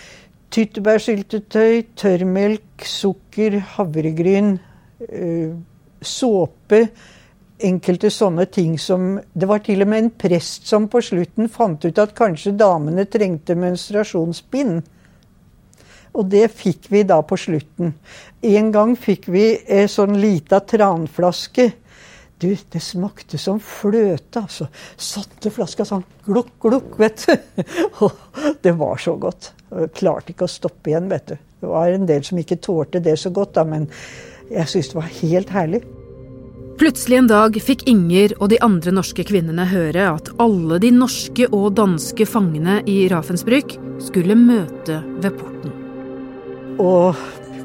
tyttebærsyltetøy, 0.54 1.82
tørrmelk, 1.98 2.84
sukker, 2.86 3.58
havregryn, 3.74 4.58
eh, 5.08 5.56
såpe. 6.00 6.84
Enkelte 7.58 8.10
sånne 8.14 8.46
ting 8.46 8.76
som 8.78 9.18
Det 9.34 9.48
var 9.48 9.58
til 9.58 9.82
og 9.82 9.88
med 9.90 9.98
en 9.98 10.10
prest 10.10 10.68
som 10.70 10.86
på 10.88 11.02
slutten 11.02 11.48
fant 11.50 11.84
ut 11.84 11.98
at 11.98 12.14
kanskje 12.14 12.54
damene 12.54 13.04
trengte 13.10 13.56
menstruasjonsbind. 13.58 14.82
Og 16.14 16.30
det 16.30 16.46
fikk 16.54 16.86
vi 16.90 17.02
da 17.02 17.18
på 17.22 17.36
slutten. 17.36 17.94
En 18.42 18.70
gang 18.72 18.94
fikk 18.96 19.26
vi 19.28 19.58
ei 19.66 19.88
sånn 19.90 20.14
lita 20.22 20.60
tranflaske 20.60 21.72
du, 22.38 22.50
det 22.72 22.80
smakte 22.82 23.38
som 23.40 23.60
fløte, 23.62 24.44
altså. 24.44 24.68
Satte 24.96 25.52
flaska 25.54 25.86
sånn 25.88 26.04
glukk, 26.26 26.54
glukk, 26.62 26.96
vet 27.00 27.26
du. 27.26 27.64
Og 28.06 28.56
det 28.62 28.74
var 28.78 29.00
så 29.02 29.16
godt. 29.20 29.52
Jeg 29.68 29.92
klarte 29.98 30.34
ikke 30.34 30.48
å 30.48 30.52
stoppe 30.52 30.92
igjen, 30.92 31.10
vet 31.10 31.32
du. 31.32 31.36
Det 31.58 31.70
var 31.70 31.90
en 31.90 32.06
del 32.08 32.24
som 32.26 32.38
ikke 32.38 32.60
tålte 32.62 33.02
det 33.02 33.16
så 33.18 33.32
godt, 33.34 33.56
da, 33.58 33.66
men 33.66 33.88
jeg 34.48 34.70
syntes 34.70 34.92
det 34.92 35.00
var 35.00 35.14
helt 35.20 35.54
herlig. 35.54 35.82
Plutselig 36.78 37.16
en 37.18 37.26
dag 37.26 37.56
fikk 37.58 37.82
Inger 37.90 38.36
og 38.38 38.52
de 38.52 38.60
andre 38.62 38.92
norske 38.94 39.24
kvinnene 39.26 39.64
høre 39.66 40.04
at 40.12 40.30
alle 40.38 40.78
de 40.78 40.92
norske 40.94 41.48
og 41.50 41.72
danske 41.74 42.22
fangene 42.30 42.78
i 42.86 43.00
Ravensbrück 43.10 43.74
skulle 44.06 44.38
møte 44.38 45.00
ved 45.18 45.34
porten. 45.40 45.74
Og 46.78 47.18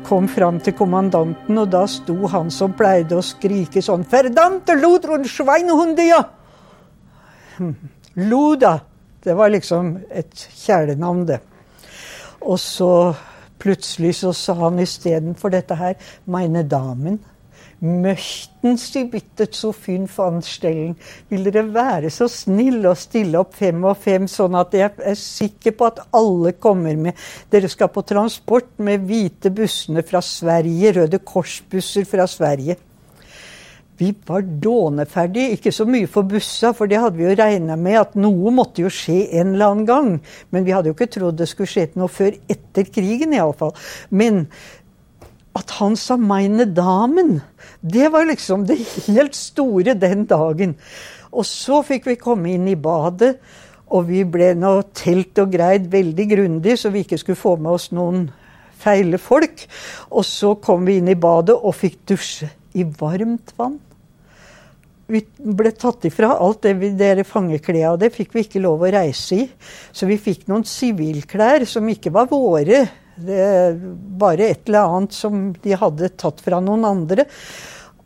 kom 0.05 0.27
fram 0.31 0.59
til 0.63 0.75
kommandanten, 0.77 1.57
og 1.57 1.69
da 1.73 1.83
sto 1.89 2.15
han 2.31 2.51
som 2.53 2.75
pleide 2.77 3.17
å 3.17 3.25
skrike 3.25 3.81
sånn 3.83 4.05
Ferdante 4.07 4.75
Lodron 4.79 5.27
sveinhundia!» 5.27 6.21
Loda. 8.15 8.79
Det 9.23 9.33
var 9.37 9.49
liksom 9.49 9.95
et 10.11 10.47
kjælenavn, 10.65 11.25
det. 11.25 11.39
Og 12.43 12.59
så 12.59 13.13
plutselig 13.63 14.17
så 14.19 14.33
sa 14.35 14.55
han 14.65 14.81
istedenfor 14.83 15.53
dette 15.53 15.77
her 15.79 15.93
Meine 16.25 16.65
Damen 16.67 17.21
möchten 17.83 18.77
Sie 18.77 19.03
bitte 19.05 19.49
zu 19.51 19.73
fünf 19.73 20.19
anstellen? 20.19 20.95
Vil 21.29 21.43
dere 21.43 21.65
være 21.73 22.11
så 22.13 22.29
snill 22.31 22.85
å 22.87 22.95
stille 22.95 23.41
opp 23.41 23.57
fem 23.59 23.83
og 23.83 23.99
fem, 23.99 24.27
sånn 24.31 24.55
at 24.55 24.73
jeg 24.77 24.93
er 25.03 25.19
sikker 25.19 25.75
på 25.75 25.89
at 25.91 25.99
alle 26.15 26.55
kommer 26.55 26.95
med? 26.95 27.19
Dere 27.51 27.69
skal 27.71 27.91
på 27.91 28.05
transport 28.07 28.71
med 28.79 29.03
hvite 29.09 29.51
bussene 29.51 30.05
fra 30.07 30.23
Sverige, 30.23 30.95
Røde 31.01 31.19
Kors-busser 31.19 32.07
fra 32.07 32.27
Sverige. 32.31 32.79
Vi 33.97 34.09
var 34.25 34.41
dåneferdige, 34.41 35.53
ikke 35.53 35.71
så 35.71 35.85
mye 35.85 36.07
for 36.09 36.25
bussa, 36.25 36.71
for 36.73 36.89
det 36.89 36.97
hadde 36.99 37.19
vi 37.19 37.27
jo 37.27 37.35
regna 37.37 37.75
med 37.77 37.99
at 37.99 38.15
noe 38.17 38.51
måtte 38.55 38.81
jo 38.81 38.89
skje 38.91 39.19
en 39.37 39.53
eller 39.53 39.69
annen 39.69 39.85
gang. 39.87 40.09
Men 40.49 40.65
vi 40.65 40.73
hadde 40.73 40.89
jo 40.89 40.95
ikke 40.97 41.11
trodd 41.13 41.37
det 41.37 41.47
skulle 41.51 41.69
skje 41.69 41.91
noe 41.99 42.09
før 42.09 42.33
etter 42.49 42.89
krigen, 42.89 43.35
iallfall. 43.37 43.75
Men 44.09 44.47
at 45.55 45.69
han 45.79 45.95
sa 45.95 46.17
'meine 46.17 46.65
damen', 46.73 47.41
det 47.81 48.11
var 48.11 48.25
liksom 48.25 48.65
det 48.65 48.77
helt 49.07 49.35
store 49.35 49.93
den 49.93 50.25
dagen. 50.25 50.75
Og 51.31 51.45
så 51.45 51.83
fikk 51.83 52.05
vi 52.05 52.15
komme 52.15 52.53
inn 52.53 52.67
i 52.67 52.75
badet, 52.75 53.37
og 53.93 54.07
vi 54.07 54.23
ble 54.23 54.53
nå 54.57 54.81
telt 54.93 55.37
og 55.39 55.51
greid 55.51 55.91
veldig 55.91 56.29
grundig, 56.29 56.77
så 56.79 56.89
vi 56.89 57.03
ikke 57.03 57.17
skulle 57.17 57.37
få 57.37 57.55
med 57.61 57.71
oss 57.71 57.91
noen 57.91 58.31
feile 58.83 59.17
folk. 59.21 59.65
Og 60.11 60.25
så 60.25 60.55
kom 60.55 60.85
vi 60.85 60.97
inn 60.97 61.11
i 61.11 61.19
badet 61.19 61.55
og 61.55 61.75
fikk 61.75 61.99
dusje 62.09 62.49
i 62.73 62.83
varmt 62.83 63.53
vann. 63.57 63.79
Vi 65.11 65.19
ble 65.37 65.73
tatt 65.75 66.07
ifra 66.07 66.31
alt 66.41 66.63
det 66.63 66.73
vi, 66.79 66.89
dere 66.97 67.25
fangeklærne, 67.27 67.91
og 67.93 67.99
det 68.01 68.13
fikk 68.15 68.33
vi 68.33 68.45
ikke 68.47 68.63
lov 68.63 68.81
å 68.81 68.91
reise 68.95 69.43
i. 69.43 69.47
Så 69.91 70.07
vi 70.09 70.17
fikk 70.17 70.47
noen 70.49 70.65
sivilklær 70.65 71.67
som 71.69 71.89
ikke 71.91 72.13
var 72.15 72.31
våre 72.31 72.85
det 73.15 73.75
bare 74.19 74.49
et 74.49 74.69
eller 74.69 74.97
annet 74.97 75.13
som 75.13 75.51
de 75.63 75.77
hadde 75.77 76.09
tatt 76.19 76.41
fra 76.43 76.61
noen 76.63 76.85
andre. 76.87 77.27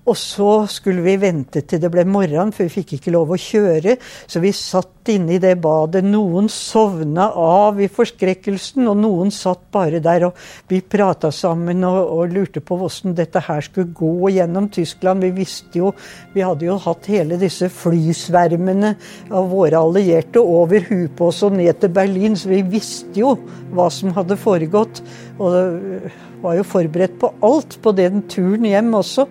Og 0.08 0.16
så 0.16 0.52
skulle 0.72 1.04
vi 1.04 1.18
vente 1.20 1.66
til 1.68 1.82
det 1.84 1.90
ble 1.92 2.06
morgen, 2.08 2.54
for 2.56 2.64
vi 2.64 2.80
fikk 2.80 2.96
ikke 2.98 3.12
lov 3.12 3.34
å 3.34 3.40
kjøre. 3.42 3.98
Så 4.24 4.40
vi 4.40 4.54
satt 4.56 5.10
inne 5.12 5.36
i 5.36 5.42
det 5.44 5.54
badet. 5.64 6.04
Noen 6.08 6.48
sovna 6.52 7.28
av 7.36 7.82
i 7.84 7.90
forskrekkelsen, 7.92 8.88
og 8.88 9.02
noen 9.02 9.34
satt 9.36 9.66
bare 9.74 10.00
der. 10.04 10.30
Og 10.30 10.72
vi 10.72 10.80
prata 10.80 11.32
sammen 11.36 11.84
og, 11.88 12.00
og, 12.00 12.32
lurte 12.32 12.64
på 12.64 12.78
hvordan 12.80 13.18
dette 13.18 13.42
her 13.44 13.66
skulle 13.66 13.92
gå 13.96 14.32
gjennom 14.38 14.70
Tyskland. 14.72 15.26
Vi 15.28 15.34
visste 15.42 15.82
jo 15.82 15.92
Vi 16.34 16.44
hadde 16.44 16.68
jo 16.68 16.78
hatt 16.82 17.08
hele 17.10 17.38
disse 17.40 17.68
flysvermene 17.74 18.94
av 19.32 19.50
våre 19.52 19.80
allierte 19.80 20.40
over 20.40 20.84
huet 20.88 21.16
på 21.18 21.32
oss 21.32 21.42
og 21.48 21.56
ned 21.58 21.82
til 21.82 21.92
Berlin, 21.96 22.36
så 22.38 22.52
vi 22.52 22.62
visste 22.68 23.20
jo 23.20 23.34
hva 23.76 23.90
som 23.92 24.16
hadde 24.16 24.40
foregått. 24.40 25.02
Og 25.40 26.08
var 26.44 26.56
jo 26.60 26.64
forberedt 26.68 27.18
på 27.20 27.32
alt 27.46 27.80
på 27.84 27.94
den 27.98 28.24
turen 28.30 28.68
hjem 28.68 28.94
også. 29.00 29.28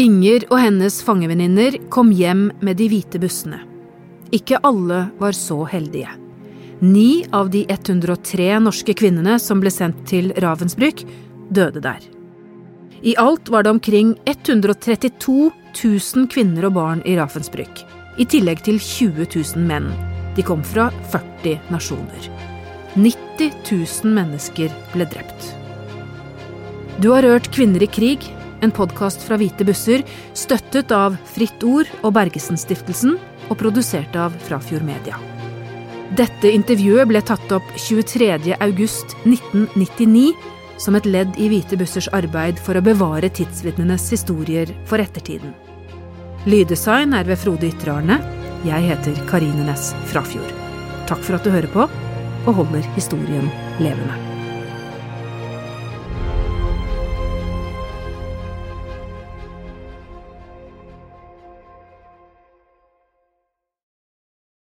Inger 0.00 0.46
og 0.48 0.56
hennes 0.56 1.02
fangevenninner 1.04 1.76
kom 1.92 2.14
hjem 2.16 2.46
med 2.64 2.78
de 2.80 2.86
hvite 2.88 3.20
bussene. 3.20 3.58
Ikke 4.32 4.56
alle 4.64 5.10
var 5.20 5.36
så 5.36 5.58
heldige. 5.68 6.08
Ni 6.80 7.26
av 7.30 7.50
de 7.52 7.66
103 7.68 8.56
norske 8.64 8.94
kvinnene 8.96 9.36
som 9.38 9.60
ble 9.60 9.70
sendt 9.70 10.00
til 10.08 10.32
Ravensbrück, 10.40 11.04
døde 11.52 11.84
der. 11.84 12.00
I 13.02 13.14
alt 13.20 13.52
var 13.52 13.66
det 13.66 13.74
omkring 13.76 14.16
132 14.24 15.50
000 15.76 16.28
kvinner 16.32 16.70
og 16.70 16.76
barn 16.78 17.04
i 17.04 17.18
Ravensbrück, 17.18 17.84
i 18.16 18.24
tillegg 18.24 18.64
til 18.64 18.80
20 18.80 19.28
000 19.28 19.68
menn. 19.68 19.92
De 20.36 20.42
kom 20.46 20.64
fra 20.64 20.88
40 21.12 21.68
nasjoner. 21.68 22.30
90 22.96 23.52
000 23.68 24.16
mennesker 24.16 24.72
ble 24.96 25.04
drept. 25.12 25.52
Du 27.02 27.12
har 27.12 27.26
hørt 27.28 27.52
Kvinner 27.52 27.84
i 27.84 27.88
krig, 27.90 28.24
en 28.62 28.72
podkast 28.74 29.24
fra 29.26 29.36
Hvite 29.40 29.66
busser, 29.66 30.04
støttet 30.38 30.92
av 30.94 31.18
Fritt 31.34 31.64
Ord 31.66 31.90
og 32.02 32.14
Bergesen-stiftelsen, 32.16 33.18
og 33.50 33.58
produsert 33.60 34.14
av 34.16 34.34
Frafjord 34.46 34.86
Media. 34.86 35.18
Dette 36.16 36.50
intervjuet 36.52 37.08
ble 37.08 37.22
tatt 37.24 37.52
opp 37.56 37.68
23. 37.80 38.54
august 38.60 39.16
1999 39.24 40.30
som 40.82 40.96
et 40.98 41.06
ledd 41.08 41.38
i 41.40 41.48
Hvite 41.50 41.78
bussers 41.80 42.08
arbeid 42.16 42.60
for 42.60 42.78
å 42.78 42.84
bevare 42.84 43.30
tidsvitnenes 43.32 44.08
historier 44.14 44.72
for 44.88 45.02
ettertiden. 45.02 45.54
Lyddesign 46.48 47.14
er 47.14 47.28
ved 47.28 47.40
Frode 47.42 47.70
Ytterarne. 47.70 48.18
Jeg 48.66 48.90
heter 48.90 49.22
Karine 49.30 49.68
Næss 49.68 49.92
Frafjord. 50.10 50.50
Takk 51.10 51.22
for 51.22 51.38
at 51.38 51.46
du 51.46 51.54
hører 51.54 51.70
på, 51.72 51.86
og 52.42 52.60
holder 52.62 52.86
historien 52.98 53.48
levende. 53.82 54.21